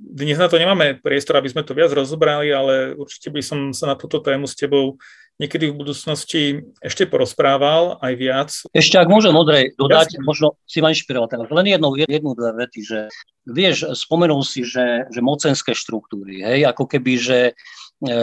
dnes 0.03 0.35
na 0.35 0.51
to 0.51 0.59
nemáme 0.59 0.99
priestor, 0.99 1.39
aby 1.39 1.47
sme 1.47 1.63
to 1.63 1.71
viac 1.71 1.87
rozobrali, 1.95 2.51
ale 2.51 2.99
určite 2.99 3.31
by 3.31 3.39
som 3.39 3.59
sa 3.71 3.87
na 3.87 3.95
túto 3.95 4.19
tému 4.19 4.43
s 4.43 4.59
tebou 4.59 4.99
niekedy 5.39 5.71
v 5.71 5.79
budúcnosti 5.79 6.43
ešte 6.83 7.07
porozprával 7.07 7.99
aj 8.03 8.13
viac. 8.19 8.49
Ešte 8.75 8.99
ak 8.99 9.07
môžem, 9.07 9.35
Odrej, 9.35 9.71
dodať, 9.79 10.19
Jasne. 10.19 10.27
možno 10.27 10.47
si 10.67 10.83
ma 10.83 10.91
inšpiroval 10.91 11.31
teraz, 11.31 11.47
len 11.47 11.67
jednu, 11.67 11.95
jednu, 11.95 12.31
dve 12.35 12.51
vety, 12.59 12.79
že 12.83 12.99
vieš, 13.47 13.95
spomenul 13.95 14.43
si, 14.43 14.67
že, 14.67 15.07
že 15.11 15.19
mocenské 15.23 15.71
štruktúry, 15.75 16.43
hej, 16.43 16.67
ako 16.67 16.87
keby, 16.87 17.13
že 17.19 17.39
e, 17.51 18.13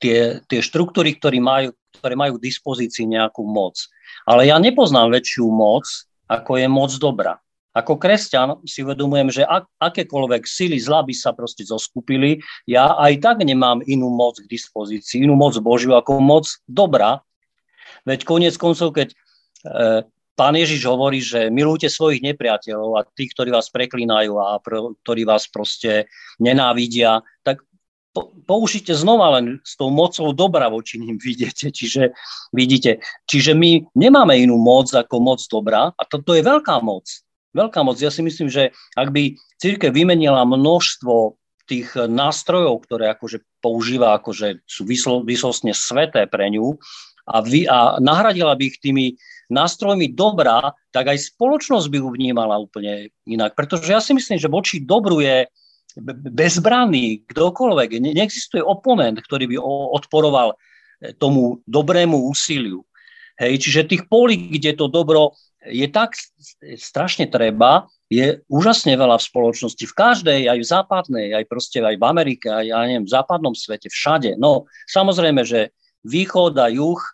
tie, 0.00 0.40
tie 0.48 0.60
štruktúry, 0.64 1.14
ktoré 1.14 1.38
majú, 1.38 1.76
ktoré 2.00 2.16
majú 2.16 2.40
k 2.40 2.48
dispozícii 2.48 3.06
nejakú 3.06 3.44
moc. 3.44 3.76
Ale 4.24 4.48
ja 4.48 4.56
nepoznám 4.56 5.12
väčšiu 5.12 5.46
moc, 5.52 5.86
ako 6.26 6.56
je 6.56 6.66
moc 6.66 6.90
dobrá. 6.96 7.38
Ako 7.70 8.02
kresťan 8.02 8.58
si 8.66 8.82
uvedomujem, 8.82 9.30
že 9.30 9.42
ak, 9.46 9.70
akékoľvek 9.78 10.42
sily 10.42 10.74
zla 10.82 11.06
by 11.06 11.14
sa 11.14 11.30
proste 11.30 11.62
zoskupili, 11.62 12.42
ja 12.66 12.98
aj 12.98 13.22
tak 13.22 13.46
nemám 13.46 13.78
inú 13.86 14.10
moc 14.10 14.42
k 14.42 14.50
dispozícii, 14.50 15.22
inú 15.22 15.38
moc 15.38 15.54
Božiu 15.62 15.94
ako 15.94 16.18
moc 16.18 16.50
dobrá. 16.66 17.22
Veď 18.02 18.26
koniec 18.26 18.58
koncov, 18.58 18.90
keď 18.90 19.14
e, 19.14 19.16
pán 20.34 20.58
Ježiš 20.58 20.82
hovorí, 20.82 21.22
že 21.22 21.46
milujte 21.46 21.86
svojich 21.86 22.26
nepriateľov 22.26 22.90
a 22.98 23.06
tých, 23.06 23.30
ktorí 23.38 23.54
vás 23.54 23.70
preklínajú 23.70 24.34
a 24.34 24.58
pr- 24.58 24.98
ktorí 25.06 25.22
vás 25.22 25.46
proste 25.46 26.10
nenávidia, 26.42 27.22
tak 27.46 27.62
použite 28.46 28.90
znova 28.94 29.38
len 29.38 29.62
s 29.62 29.78
tou 29.78 29.90
mocou 29.90 30.34
dobra 30.34 30.66
voči 30.66 30.98
ním 30.98 31.18
vidíte. 31.26 31.70
Čiže, 31.70 32.14
vidíte, 32.50 33.02
čiže 33.30 33.54
my 33.54 33.86
nemáme 33.94 34.34
inú 34.38 34.58
moc 34.58 34.90
ako 34.90 35.22
moc 35.22 35.40
dobra 35.46 35.94
a 35.94 36.02
toto 36.06 36.34
je 36.34 36.42
veľká 36.42 36.82
moc. 36.82 37.06
Veľká 37.50 37.82
moc. 37.82 37.98
Ja 37.98 38.14
si 38.14 38.22
myslím, 38.22 38.46
že 38.46 38.70
ak 38.94 39.10
by 39.10 39.34
církev 39.58 39.90
vymenila 39.90 40.46
množstvo 40.46 41.34
tých 41.66 41.94
nástrojov, 41.94 42.86
ktoré 42.86 43.14
akože 43.14 43.42
používa, 43.62 44.18
akože 44.18 44.66
sú 44.66 44.82
vysostne 45.22 45.70
sveté 45.70 46.26
pre 46.26 46.50
ňu 46.50 46.78
a, 47.30 47.42
vy, 47.46 47.66
a 47.70 48.02
nahradila 48.02 48.58
by 48.58 48.74
ich 48.74 48.82
tými 48.82 49.14
nástrojmi 49.50 50.14
dobra, 50.14 50.74
tak 50.94 51.10
aj 51.10 51.34
spoločnosť 51.34 51.86
by 51.90 51.96
ju 51.98 52.08
vnímala 52.10 52.58
úplne 52.58 53.10
inak. 53.26 53.58
Pretože 53.58 53.90
ja 53.90 54.02
si 54.02 54.14
myslím, 54.14 54.38
že 54.38 54.50
voči 54.50 54.82
dobru 54.82 55.22
je 55.22 55.46
bezbranný, 56.30 57.26
kdokoľvek, 57.26 58.14
neexistuje 58.14 58.62
oponent, 58.62 59.18
ktorý 59.18 59.50
by 59.50 59.56
odporoval 59.96 60.54
e, 60.54 60.56
tomu 61.16 61.58
dobrému 61.66 62.28
úsiliu. 62.30 62.86
Hej, 63.40 63.64
čiže 63.64 63.88
tých 63.88 64.04
polí, 64.06 64.52
kde 64.52 64.76
to 64.76 64.86
dobro 64.86 65.32
je 65.68 65.84
tak 65.92 66.16
strašne 66.80 67.28
treba, 67.28 67.88
je 68.08 68.40
úžasne 68.48 68.96
veľa 68.96 69.20
v 69.20 69.26
spoločnosti, 69.28 69.84
v 69.84 69.94
každej, 69.94 70.40
aj 70.48 70.58
v 70.58 70.66
západnej, 70.66 71.26
aj 71.36 71.44
proste 71.46 71.84
aj 71.84 72.00
v 72.00 72.04
Amerike, 72.04 72.48
aj 72.48 72.64
ja 72.64 72.80
neviem, 72.88 73.04
v 73.04 73.12
západnom 73.12 73.52
svete, 73.52 73.92
všade. 73.92 74.40
No, 74.40 74.66
samozrejme, 74.88 75.44
že 75.44 75.76
východ 76.08 76.56
a 76.56 76.72
juh 76.72 76.98
e, 76.98 77.10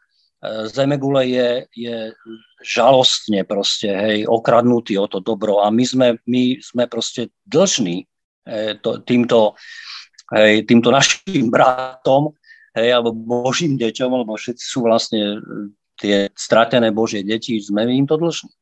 Zemegule 0.71 1.27
je, 1.27 1.51
je 1.75 1.97
žalostne 2.63 3.43
proste, 3.43 3.91
hej, 3.91 4.19
okradnutý 4.31 4.95
o 4.97 5.11
to 5.11 5.19
dobro 5.19 5.67
a 5.67 5.69
my 5.75 5.85
sme, 5.85 6.09
my 6.25 6.63
sme 6.63 6.87
proste 6.87 7.35
dlžní 7.51 8.07
to, 8.79 9.03
týmto, 9.03 9.59
týmto 10.67 10.91
našim 10.95 11.51
bratom, 11.51 12.35
hej, 12.77 12.93
alebo 12.93 13.17
Božím 13.17 13.81
deťom, 13.81 14.23
lebo 14.23 14.37
všetci 14.37 14.65
sú 14.65 14.85
vlastne 14.85 15.23
e, 15.23 15.39
tie 15.97 16.17
stratené 16.37 16.93
Božie 16.93 17.25
deti, 17.25 17.57
sme 17.57 17.89
im 17.89 18.05
to 18.05 18.21
dlžní. 18.21 18.53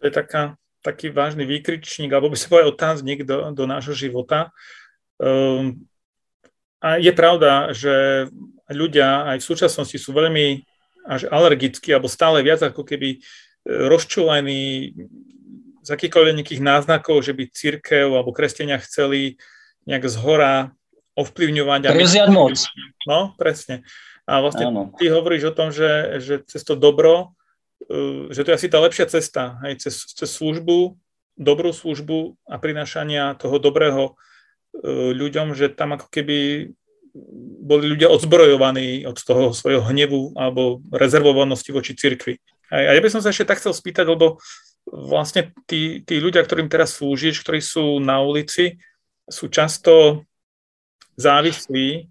To 0.00 0.02
je 0.08 0.12
taká, 0.12 0.58
taký 0.82 1.14
vážny 1.14 1.46
výkričník, 1.46 2.10
alebo 2.10 2.34
by 2.34 2.36
sa 2.36 2.50
povedal 2.50 2.74
otáznik 2.74 3.22
do, 3.22 3.54
do 3.54 3.64
nášho 3.68 3.94
života. 3.94 4.50
Um, 5.20 5.86
a 6.80 6.96
je 6.96 7.12
pravda, 7.12 7.76
že 7.76 8.26
ľudia 8.72 9.36
aj 9.36 9.44
v 9.44 9.48
súčasnosti 9.52 9.96
sú 10.00 10.16
veľmi 10.16 10.64
až 11.04 11.28
alergickí, 11.28 11.92
alebo 11.92 12.08
stále 12.08 12.40
viac 12.40 12.64
ako 12.64 12.82
keby 12.82 13.16
e, 13.16 13.18
rozčúlení 13.86 14.92
z 15.80 15.88
akýchkoľvek 15.88 16.36
nejakých 16.40 16.62
náznakov, 16.62 17.24
že 17.24 17.32
by 17.32 17.44
církev 17.50 18.12
alebo 18.12 18.34
kresťania 18.34 18.80
chceli 18.80 19.40
nejak 19.88 20.04
zhora 20.08 20.76
ovplyvňovať. 21.16 21.80
Preziať 21.90 22.28
moc. 22.30 22.56
No, 23.08 23.34
presne. 23.36 23.82
A 24.28 24.38
vlastne 24.44 24.70
Áno. 24.70 24.94
ty 24.94 25.10
hovoríš 25.10 25.50
o 25.50 25.56
tom, 25.56 25.74
že, 25.74 26.22
že 26.22 26.44
cez 26.46 26.62
to 26.62 26.78
dobro, 26.78 27.34
uh, 27.90 28.30
že 28.30 28.46
to 28.46 28.54
je 28.54 28.58
asi 28.62 28.68
tá 28.70 28.78
lepšia 28.78 29.10
cesta, 29.10 29.58
aj 29.64 29.82
cez, 29.82 30.06
cez 30.14 30.28
službu, 30.30 30.94
dobrú 31.34 31.74
službu 31.74 32.38
a 32.46 32.60
prinášania 32.60 33.34
toho 33.40 33.58
dobrého 33.58 34.14
uh, 34.14 35.10
ľuďom, 35.16 35.56
že 35.58 35.72
tam 35.72 35.98
ako 35.98 36.06
keby 36.12 36.70
boli 37.60 37.90
ľudia 37.90 38.06
odzbrojovaní 38.06 39.02
od 39.02 39.18
toho 39.18 39.50
svojho 39.50 39.82
hnevu 39.82 40.38
alebo 40.38 40.78
rezervovanosti 40.94 41.74
voči 41.74 41.98
cirkvi. 41.98 42.38
A 42.70 42.94
ja 42.94 43.02
by 43.02 43.10
som 43.10 43.18
sa 43.18 43.34
ešte 43.34 43.50
tak 43.50 43.58
chcel 43.58 43.74
spýtať, 43.74 44.06
lebo 44.06 44.38
vlastne 44.88 45.52
tí, 45.68 46.02
tí 46.02 46.18
ľudia, 46.18 46.44
ktorým 46.44 46.70
teraz 46.70 46.96
slúžiš, 46.98 47.42
ktorí 47.44 47.60
sú 47.60 48.00
na 48.00 48.22
ulici, 48.22 48.80
sú 49.30 49.46
často 49.46 50.24
závislí. 51.14 52.10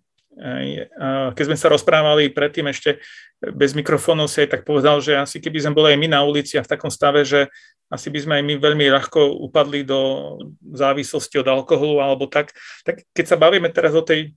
Keď 1.35 1.43
sme 1.43 1.57
sa 1.59 1.67
rozprávali 1.67 2.31
predtým 2.31 2.71
ešte 2.71 3.03
bez 3.39 3.75
mikrofónov, 3.75 4.31
si 4.31 4.43
aj 4.43 4.55
tak 4.55 4.61
povedal, 4.63 5.03
že 5.03 5.19
asi 5.19 5.43
keby 5.43 5.59
sme 5.59 5.75
boli 5.75 5.87
aj 5.95 5.99
my 5.99 6.07
na 6.07 6.23
ulici 6.23 6.55
a 6.55 6.63
v 6.63 6.71
takom 6.71 6.87
stave, 6.87 7.27
že 7.27 7.51
asi 7.89 8.07
by 8.13 8.19
sme 8.21 8.33
aj 8.39 8.43
my 8.45 8.53
veľmi 8.61 8.85
ľahko 8.87 9.49
upadli 9.49 9.83
do 9.83 10.37
závislosti 10.61 11.41
od 11.41 11.47
alkoholu 11.49 11.99
alebo 11.99 12.29
tak. 12.29 12.53
Tak 12.85 13.03
keď 13.11 13.25
sa 13.25 13.35
bavíme 13.35 13.67
teraz 13.73 13.91
o 13.97 14.05
tej 14.05 14.31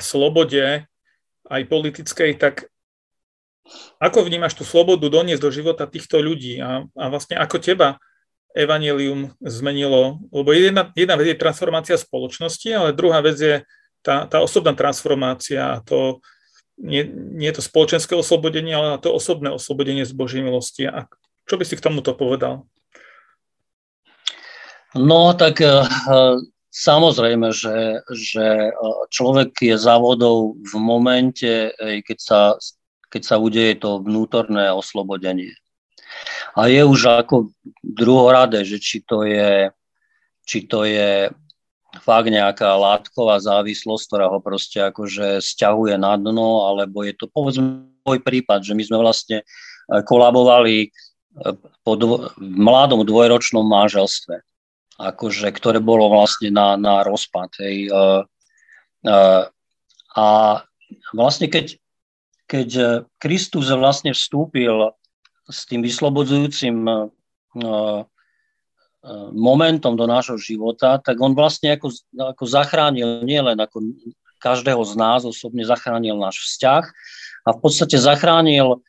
slobode 0.00 0.88
aj 1.46 1.62
politickej, 1.68 2.40
tak 2.40 2.66
ako 4.00 4.24
vnímaš 4.24 4.56
tú 4.56 4.64
slobodu 4.64 5.06
doniesť 5.10 5.42
do 5.42 5.50
života 5.52 5.84
týchto 5.84 6.22
ľudí 6.22 6.62
a, 6.62 6.86
a 6.96 7.04
vlastne 7.10 7.36
ako 7.36 7.60
teba 7.60 8.00
evanelium 8.56 9.34
zmenilo? 9.44 10.22
Lebo 10.32 10.50
jedna, 10.56 10.88
jedna 10.96 11.14
vec 11.18 11.34
je 11.34 11.42
transformácia 11.42 11.96
spoločnosti, 12.00 12.68
ale 12.72 12.96
druhá 12.96 13.20
vec 13.20 13.36
je 13.36 13.56
tá, 14.00 14.24
tá 14.30 14.40
osobná 14.40 14.72
transformácia. 14.72 15.84
To, 15.90 16.22
nie, 16.78 17.04
nie 17.10 17.50
je 17.50 17.58
to 17.58 17.66
spoločenské 17.66 18.14
oslobodenie, 18.14 18.72
ale 18.72 19.02
to 19.02 19.10
osobné 19.10 19.50
oslobodenie 19.50 20.06
z 20.06 20.14
Božej 20.14 20.40
milosti. 20.40 20.86
A 20.88 21.10
čo 21.44 21.58
by 21.58 21.64
si 21.66 21.74
k 21.76 21.84
tomuto 21.84 22.14
povedal? 22.14 22.64
No, 24.96 25.36
tak 25.36 25.60
uh, 25.60 25.84
samozrejme, 26.72 27.52
že, 27.52 28.00
že 28.08 28.72
človek 29.12 29.52
je 29.60 29.76
závodou 29.76 30.56
v 30.56 30.74
momente, 30.80 31.74
keď 31.76 32.18
sa 32.18 32.40
keď 33.08 33.22
sa 33.24 33.36
udeje 33.40 33.80
to 33.80 34.00
vnútorné 34.04 34.72
oslobodenie. 34.72 35.56
A 36.56 36.68
je 36.68 36.82
už 36.84 37.24
ako 37.24 37.52
druhoradé, 37.84 38.64
že 38.64 38.80
či 38.80 39.04
to 39.04 39.24
je, 39.24 39.68
či 40.48 40.64
to 40.64 40.84
je 40.84 41.28
fakt 42.04 42.28
nejaká 42.28 42.76
látková 42.76 43.40
závislosť, 43.40 44.04
ktorá 44.08 44.26
ho 44.28 44.40
proste 44.44 44.82
akože 44.92 45.40
stiahuje 45.40 45.96
na 45.96 46.20
dno, 46.20 46.68
alebo 46.68 47.04
je 47.04 47.16
to 47.16 47.28
povedzme 47.28 47.88
môj 48.04 48.20
prípad, 48.20 48.64
že 48.64 48.76
my 48.76 48.82
sme 48.84 48.98
vlastne 49.00 49.40
e, 49.40 49.44
kolabovali 50.04 50.76
e, 50.84 50.88
po 51.84 51.92
dvo- 51.96 52.32
mladom 52.40 53.04
dvojročnom 53.04 53.64
manželstve. 53.64 54.44
akože, 54.98 55.54
ktoré 55.54 55.78
bolo 55.78 56.10
vlastne 56.10 56.50
na, 56.50 56.74
na 56.74 57.06
rozpad. 57.06 57.54
Hej. 57.62 57.86
Uh, 57.94 58.26
a 60.18 60.26
vlastne 61.14 61.46
keď, 61.46 61.78
keď 62.48 63.04
Kristus 63.20 63.68
vlastne 63.68 64.16
vstúpil 64.16 64.90
s 65.48 65.68
tým 65.68 65.84
vyslobodzujúcim 65.84 66.76
uh, 66.88 68.02
momentom 69.32 69.94
do 69.94 70.04
nášho 70.04 70.36
života, 70.36 70.98
tak 70.98 71.16
on 71.22 71.32
vlastne 71.32 71.76
ako, 71.78 71.92
ako 72.34 72.44
zachránil 72.44 73.22
nielen 73.22 73.56
ako 73.56 73.94
každého 74.42 74.82
z 74.84 74.94
nás 74.98 75.22
osobne 75.22 75.62
zachránil 75.62 76.18
náš 76.18 76.42
vzťah 76.44 76.84
a 77.46 77.48
v 77.54 77.58
podstate 77.58 77.96
zachránil 77.98 78.82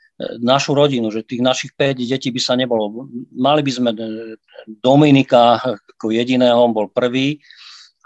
našu 0.43 0.75
rodinu, 0.75 1.07
že 1.09 1.23
tých 1.23 1.39
našich 1.39 1.71
5 1.73 2.03
detí 2.03 2.29
by 2.29 2.41
sa 2.43 2.59
nebolo. 2.59 3.07
Mali 3.31 3.63
by 3.63 3.71
sme 3.71 3.89
Dominika 4.67 5.63
ako 5.95 6.11
jediného, 6.11 6.59
on 6.59 6.75
bol 6.75 6.91
prvý 6.91 7.39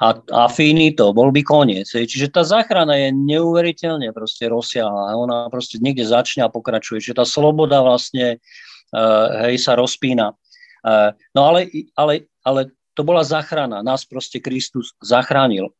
a, 0.03 0.09
a 0.19 0.43
finito, 0.51 1.15
bol 1.15 1.31
by 1.31 1.41
koniec. 1.47 1.87
Čiže 1.87 2.27
tá 2.27 2.43
záchrana 2.43 2.99
je 2.99 3.15
neuveriteľne 3.15 4.11
proste 4.11 4.51
rozsiahla. 4.51 5.15
Ona 5.15 5.47
proste 5.47 5.79
niekde 5.79 6.03
začne 6.03 6.43
a 6.43 6.51
pokračuje. 6.51 6.99
Čiže 6.99 7.23
tá 7.23 7.25
sloboda 7.25 7.79
vlastne 7.79 8.43
uh, 8.91 9.47
hej, 9.47 9.63
sa 9.63 9.79
rozpína. 9.79 10.35
Uh, 10.83 11.15
no 11.31 11.47
ale, 11.47 11.71
ale, 11.95 12.27
ale 12.43 12.75
to 12.91 13.07
bola 13.07 13.23
záchrana. 13.23 13.79
Nás 13.79 14.03
proste 14.03 14.43
Kristus 14.43 14.91
zachránil. 14.99 15.71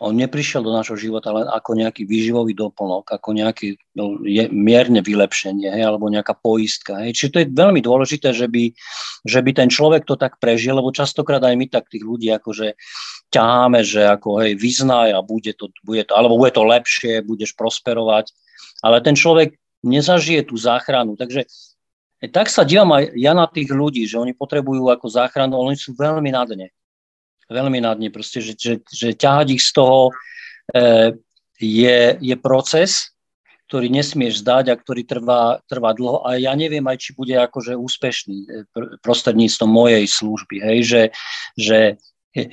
On 0.00 0.16
neprišiel 0.16 0.64
do 0.64 0.72
nášho 0.72 0.96
života 0.96 1.28
len 1.28 1.44
ako 1.44 1.76
nejaký 1.76 2.08
výživový 2.08 2.56
doplnok, 2.56 3.20
ako 3.20 3.36
nejaké 3.36 3.76
no, 3.92 4.16
mierne 4.48 5.04
vylepšenie, 5.04 5.68
hej, 5.68 5.84
alebo 5.84 6.08
nejaká 6.08 6.40
poistka. 6.40 7.04
Hej. 7.04 7.20
Čiže 7.20 7.32
to 7.36 7.40
je 7.44 7.52
veľmi 7.52 7.84
dôležité, 7.84 8.32
že 8.32 8.48
by, 8.48 8.72
že 9.28 9.40
by 9.44 9.50
ten 9.52 9.68
človek 9.68 10.08
to 10.08 10.16
tak 10.16 10.40
prežil, 10.40 10.80
lebo 10.80 10.88
častokrát 10.88 11.44
aj 11.44 11.52
my 11.52 11.68
tak 11.68 11.92
tých 11.92 12.00
ľudí 12.00 12.32
akože 12.32 12.80
ťaháme, 13.28 13.84
že 13.84 14.08
ako 14.08 14.40
hej, 14.40 14.56
vyznaj 14.56 15.12
a 15.12 15.20
bude 15.20 15.52
to, 15.52 15.68
bude 15.84 16.08
to, 16.08 16.16
alebo 16.16 16.40
bude 16.40 16.56
to 16.56 16.64
lepšie, 16.64 17.20
budeš 17.20 17.52
prosperovať. 17.52 18.32
Ale 18.80 19.04
ten 19.04 19.12
človek 19.12 19.60
nezažije 19.84 20.48
tú 20.48 20.56
záchranu. 20.56 21.20
Takže 21.20 21.44
tak 22.32 22.48
sa 22.48 22.64
dívam 22.64 22.88
aj 22.96 23.12
ja 23.20 23.36
na 23.36 23.44
tých 23.44 23.68
ľudí, 23.68 24.08
že 24.08 24.16
oni 24.16 24.32
potrebujú 24.32 24.88
ako 24.88 25.12
záchranu, 25.12 25.60
ale 25.60 25.76
oni 25.76 25.78
sú 25.78 25.92
veľmi 25.92 26.32
na 26.32 26.48
dne 26.48 26.72
veľmi 27.50 27.82
na 27.82 27.92
dne, 27.98 28.08
proste, 28.14 28.38
že, 28.38 28.54
že, 28.54 28.74
že 28.86 29.12
ťahať 29.12 29.58
ich 29.58 29.62
z 29.62 29.70
toho 29.74 30.14
e, 30.70 31.12
je, 31.60 32.00
je 32.22 32.36
proces, 32.38 33.10
ktorý 33.70 33.86
nesmieš 33.86 34.42
zdať 34.42 34.74
a 34.74 34.74
ktorý 34.74 35.06
trvá, 35.06 35.62
trvá 35.70 35.94
dlho. 35.94 36.26
A 36.26 36.34
ja 36.42 36.58
neviem 36.58 36.82
aj, 36.90 37.06
či 37.06 37.10
bude 37.14 37.38
akože 37.38 37.78
úspešný 37.78 38.38
e, 38.42 38.48
prostredníctvom 38.98 39.70
mojej 39.70 40.06
služby, 40.10 40.56
hej, 40.58 40.78
že, 40.82 41.02
že 41.54 41.78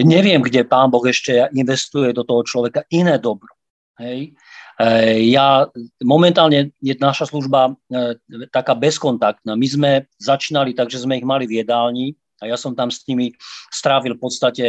neviem, 0.02 0.46
kde 0.46 0.62
pán 0.62 0.94
Boh 0.94 1.02
ešte 1.02 1.50
investuje 1.58 2.14
do 2.14 2.22
toho 2.22 2.46
človeka. 2.46 2.86
Iné 2.94 3.18
dobro, 3.18 3.50
hej, 3.98 4.38
e, 4.78 4.90
ja 5.34 5.66
momentálne 6.06 6.70
je 6.86 6.94
naša 7.02 7.34
služba 7.34 7.74
e, 7.90 8.18
taká 8.54 8.78
bezkontaktná. 8.78 9.58
My 9.58 9.68
sme 9.70 9.92
začínali 10.22 10.78
tak, 10.78 10.94
že 10.94 11.02
sme 11.02 11.18
ich 11.18 11.26
mali 11.26 11.50
v 11.50 11.66
jedálni, 11.66 12.14
a 12.42 12.50
ja 12.50 12.58
som 12.58 12.74
tam 12.78 12.94
s 12.94 13.04
nimi 13.10 13.34
strávil 13.72 14.16
v 14.16 14.22
podstate 14.22 14.66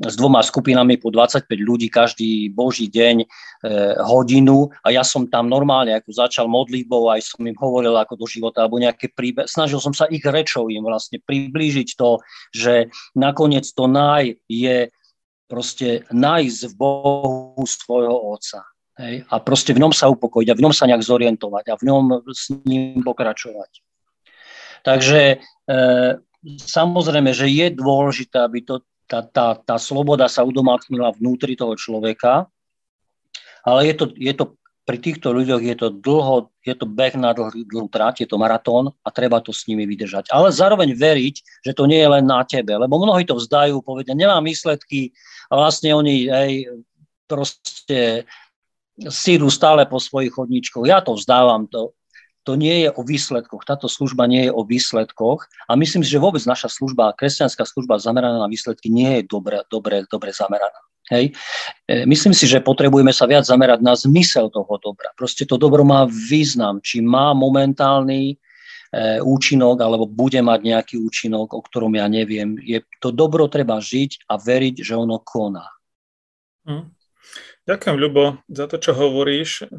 s 0.00 0.14
dvoma 0.16 0.40
skupinami 0.40 0.96
po 0.96 1.12
25 1.12 1.46
ľudí 1.60 1.92
každý 1.92 2.48
boží 2.48 2.88
deň 2.88 3.16
e, 3.22 3.26
hodinu 4.02 4.72
a 4.80 4.88
ja 4.88 5.04
som 5.04 5.28
tam 5.28 5.52
normálne 5.52 5.92
ako 5.92 6.10
začal 6.16 6.46
modlitbou, 6.48 7.12
aj 7.12 7.36
som 7.36 7.44
im 7.44 7.54
hovoril 7.54 7.92
ako 7.94 8.16
do 8.16 8.26
života 8.26 8.64
alebo 8.64 8.80
nejaké 8.80 9.12
príbe. 9.12 9.44
Snažil 9.44 9.78
som 9.78 9.92
sa 9.92 10.08
ich 10.08 10.24
rečou 10.24 10.72
im 10.72 10.82
vlastne 10.82 11.20
priblížiť 11.20 11.88
to, 11.94 12.18
že 12.50 12.88
nakoniec 13.12 13.68
to 13.68 13.84
naj 13.84 14.32
je 14.48 14.88
proste 15.46 16.08
nájsť 16.08 16.60
v 16.72 16.74
Bohu 16.74 17.60
svojho 17.68 18.16
Otca. 18.32 18.64
Hej? 18.96 19.28
A 19.28 19.34
proste 19.44 19.76
v 19.76 19.84
ňom 19.84 19.92
sa 19.92 20.08
upokojiť 20.08 20.48
a 20.48 20.56
v 20.56 20.62
ňom 20.64 20.72
sa 20.72 20.88
nejak 20.88 21.04
zorientovať 21.04 21.64
a 21.68 21.76
v 21.76 21.82
ňom 21.84 22.04
s 22.32 22.48
ním 22.64 23.04
pokračovať. 23.04 23.84
Takže 24.82 25.20
e, 25.22 25.36
samozrejme, 26.44 27.30
že 27.30 27.46
je 27.48 27.66
dôležité, 27.72 28.42
aby 28.42 28.66
to, 28.66 28.82
tá, 29.06 29.22
tá, 29.22 29.54
tá 29.58 29.76
sloboda 29.78 30.26
sa 30.26 30.42
udomácnila 30.42 31.14
vnútri 31.14 31.54
toho 31.54 31.78
človeka, 31.78 32.50
ale 33.62 33.90
je 33.90 33.94
to, 33.94 34.04
je 34.18 34.34
to 34.34 34.44
pri 34.82 34.98
týchto 34.98 35.30
ľuďoch 35.30 35.62
je 35.62 35.76
to 35.78 35.88
dlho, 35.94 36.50
je 36.66 36.74
to 36.74 36.90
beh 36.90 37.14
na 37.14 37.30
dlhú, 37.30 37.54
dlhú 37.70 37.86
trať, 37.86 38.26
je 38.26 38.28
to 38.28 38.34
maratón 38.34 38.90
a 39.06 39.08
treba 39.14 39.38
to 39.38 39.54
s 39.54 39.70
nimi 39.70 39.86
vydržať. 39.86 40.34
Ale 40.34 40.50
zároveň 40.50 40.90
veriť, 40.98 41.62
že 41.62 41.72
to 41.72 41.86
nie 41.86 42.02
je 42.02 42.08
len 42.10 42.26
na 42.26 42.42
tebe, 42.42 42.74
lebo 42.74 42.98
mnohí 42.98 43.22
to 43.22 43.38
vzdajú, 43.38 43.78
povedia, 43.86 44.18
nemám 44.18 44.42
výsledky 44.42 45.14
a 45.54 45.62
vlastne 45.62 45.94
oni 45.94 46.26
hej, 46.26 46.52
proste 47.30 48.26
sídu 49.06 49.54
stále 49.54 49.86
po 49.86 50.02
svojich 50.02 50.34
chodníčkoch. 50.34 50.82
Ja 50.82 50.98
to 50.98 51.14
vzdávam, 51.14 51.70
to, 51.70 51.94
to 52.42 52.58
nie 52.58 52.86
je 52.86 52.88
o 52.90 53.02
výsledkoch, 53.06 53.62
táto 53.62 53.86
služba 53.86 54.26
nie 54.26 54.50
je 54.50 54.52
o 54.52 54.62
výsledkoch 54.66 55.46
a 55.70 55.72
myslím 55.78 56.02
si, 56.02 56.10
že 56.10 56.22
vôbec 56.22 56.42
naša 56.42 56.66
služba, 56.66 57.14
kresťanská 57.14 57.62
služba 57.62 58.02
zameraná 58.02 58.42
na 58.42 58.50
výsledky 58.50 58.90
nie 58.90 59.20
je 59.20 59.22
dobre, 59.30 59.62
dobre, 59.70 60.02
dobre 60.10 60.34
zameraná. 60.34 60.82
Hej. 61.10 61.34
E, 61.86 62.06
myslím 62.06 62.34
si, 62.34 62.46
že 62.46 62.62
potrebujeme 62.62 63.10
sa 63.10 63.26
viac 63.26 63.46
zamerať 63.46 63.82
na 63.82 63.94
zmysel 63.98 64.50
toho 64.50 64.78
dobra. 64.78 65.10
Proste 65.18 65.46
to 65.46 65.58
dobro 65.58 65.82
má 65.82 66.06
význam, 66.08 66.78
či 66.78 67.02
má 67.02 67.34
momentálny 67.34 68.32
e, 68.32 68.36
účinok 69.20 69.82
alebo 69.82 70.06
bude 70.06 70.38
mať 70.40 70.60
nejaký 70.62 70.94
účinok, 71.02 71.52
o 71.52 71.60
ktorom 71.62 71.94
ja 71.98 72.06
neviem. 72.06 72.58
Je, 72.62 72.82
to 73.02 73.10
dobro 73.10 73.50
treba 73.50 73.82
žiť 73.82 74.30
a 74.30 74.38
veriť, 74.38 74.82
že 74.82 74.94
ono 74.94 75.18
koná. 75.22 75.66
Hm. 76.66 76.90
Ďakujem, 77.62 77.96
Ľubo, 77.98 78.42
za 78.50 78.66
to, 78.66 78.82
čo 78.82 78.90
hovoríš 78.90 79.70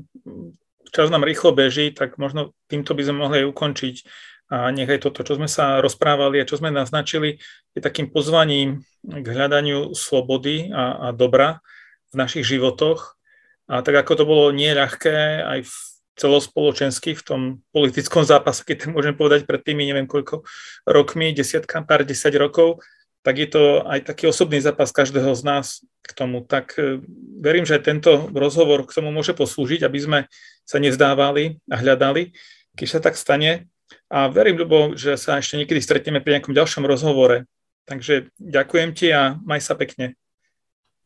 čas 0.93 1.09
nám 1.09 1.25
rýchlo 1.25 1.51
beží, 1.51 1.89
tak 1.89 2.21
možno 2.21 2.53
týmto 2.69 2.93
by 2.93 3.01
sme 3.03 3.17
mohli 3.17 3.41
ukončiť 3.43 3.95
a 4.53 4.69
nech 4.69 4.85
aj 4.85 5.09
toto, 5.09 5.25
čo 5.25 5.33
sme 5.33 5.49
sa 5.49 5.81
rozprávali 5.81 6.37
a 6.37 6.45
čo 6.45 6.61
sme 6.61 6.69
naznačili, 6.69 7.41
je 7.73 7.81
takým 7.81 8.13
pozvaním 8.13 8.85
k 9.01 9.25
hľadaniu 9.25 9.97
slobody 9.97 10.69
a, 10.69 11.09
a 11.09 11.15
dobra 11.15 11.63
v 12.13 12.21
našich 12.21 12.45
životoch. 12.45 13.17
A 13.65 13.81
tak 13.81 14.05
ako 14.05 14.13
to 14.13 14.23
bolo 14.29 14.45
nie 14.53 14.69
ľahké 14.69 15.41
aj 15.41 15.59
v 15.65 15.73
celospoločensky 16.13 17.17
v 17.17 17.25
tom 17.25 17.41
politickom 17.73 18.21
zápase, 18.21 18.61
keď 18.61 18.85
to 18.85 18.87
môžem 18.93 19.17
povedať 19.17 19.49
pred 19.49 19.65
tými 19.65 19.89
neviem 19.89 20.05
koľko 20.05 20.45
rokmi, 20.85 21.33
desiatka, 21.33 21.81
pár 21.81 22.05
desať 22.05 22.37
rokov, 22.37 22.85
tak 23.23 23.39
je 23.39 23.47
to 23.47 23.63
aj 23.87 24.03
taký 24.03 24.27
osobný 24.27 24.59
zápas 24.59 24.91
každého 24.91 25.31
z 25.31 25.41
nás 25.47 25.65
k 26.03 26.11
tomu. 26.11 26.43
Tak 26.43 26.75
e, 26.75 26.99
verím, 27.39 27.63
že 27.63 27.79
tento 27.79 28.27
rozhovor 28.35 28.83
k 28.83 28.99
tomu 28.99 29.15
môže 29.15 29.31
poslúžiť, 29.31 29.87
aby 29.87 29.99
sme 29.99 30.19
sa 30.67 30.77
nezdávali 30.77 31.63
a 31.71 31.79
hľadali, 31.79 32.35
keď 32.75 32.87
sa 32.91 32.99
tak 32.99 33.15
stane. 33.15 33.71
A 34.11 34.27
verím, 34.27 34.59
Ľubo, 34.59 34.99
že 34.99 35.15
sa 35.15 35.39
ešte 35.39 35.55
niekedy 35.55 35.79
stretneme 35.79 36.19
pri 36.19 36.37
nejakom 36.37 36.51
ďalšom 36.51 36.83
rozhovore. 36.83 37.47
Takže 37.87 38.27
ďakujem 38.35 38.89
ti 38.91 39.15
a 39.15 39.39
maj 39.39 39.63
sa 39.63 39.79
pekne. 39.79 40.19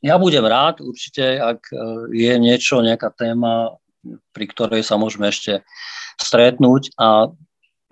Ja 0.01 0.17
budem 0.17 0.45
rád, 0.45 0.81
určite, 0.81 1.37
ak 1.37 1.69
e, 1.69 1.77
je 2.17 2.33
niečo, 2.41 2.81
nejaká 2.81 3.13
téma, 3.13 3.77
pri 4.33 4.45
ktorej 4.49 4.81
sa 4.81 4.97
môžeme 4.97 5.29
ešte 5.29 5.61
stretnúť 6.17 6.97
a 6.97 7.29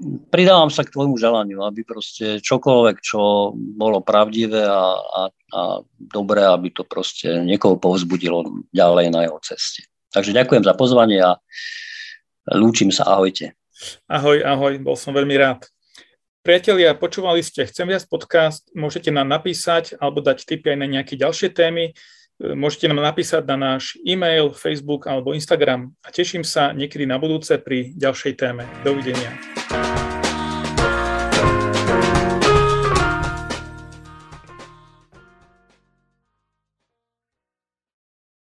pridávam 0.03 0.67
sa 0.67 0.84
k 0.84 0.91
tvojmu 0.91 1.15
želaniu, 1.15 1.63
aby 1.63 1.88
proste 1.88 2.43
čokoľvek, 2.43 2.95
čo 2.99 3.51
bolo 3.55 4.03
pravdivé 4.03 4.67
a, 4.67 4.99
a, 4.99 5.21
a 5.31 5.62
dobré, 5.95 6.43
aby 6.43 6.71
to 6.75 6.84
proste 6.84 7.43
niekoho 7.43 7.79
povzbudilo 7.79 8.65
ďalej 8.75 9.12
na 9.12 9.23
jeho 9.23 9.39
ceste. 9.39 9.88
Takže 10.12 10.36
ďakujem 10.36 10.63
za 10.63 10.73
pozvanie 10.75 11.19
a 11.23 11.39
lúčim 12.55 12.91
sa, 12.91 13.08
ahojte. 13.08 13.55
Ahoj, 14.08 14.39
ahoj, 14.43 14.79
bol 14.79 14.95
som 14.95 15.12
veľmi 15.12 15.36
rád. 15.36 15.67
Priatelia, 16.45 16.93
počúvali 16.93 17.41
ste 17.41 17.65
Chcem 17.65 17.89
viac 17.89 18.05
podcast, 18.05 18.69
môžete 18.77 19.10
nám 19.10 19.25
napísať 19.25 19.97
alebo 19.97 20.21
dať 20.21 20.45
tipy 20.45 20.75
aj 20.75 20.77
na 20.77 20.88
nejaké 20.88 21.17
ďalšie 21.17 21.49
témy. 21.51 21.95
Môžete 22.36 22.91
nám 22.91 23.00
napísať 23.00 23.48
na 23.48 23.56
náš 23.56 23.95
e-mail, 24.04 24.52
Facebook 24.52 25.08
alebo 25.08 25.32
Instagram 25.32 25.95
a 26.04 26.12
teším 26.12 26.43
sa 26.43 26.76
niekedy 26.76 27.08
na 27.08 27.15
budúce 27.15 27.56
pri 27.63 27.95
ďalšej 27.95 28.34
téme. 28.36 28.67
Dovidenia. 28.84 29.32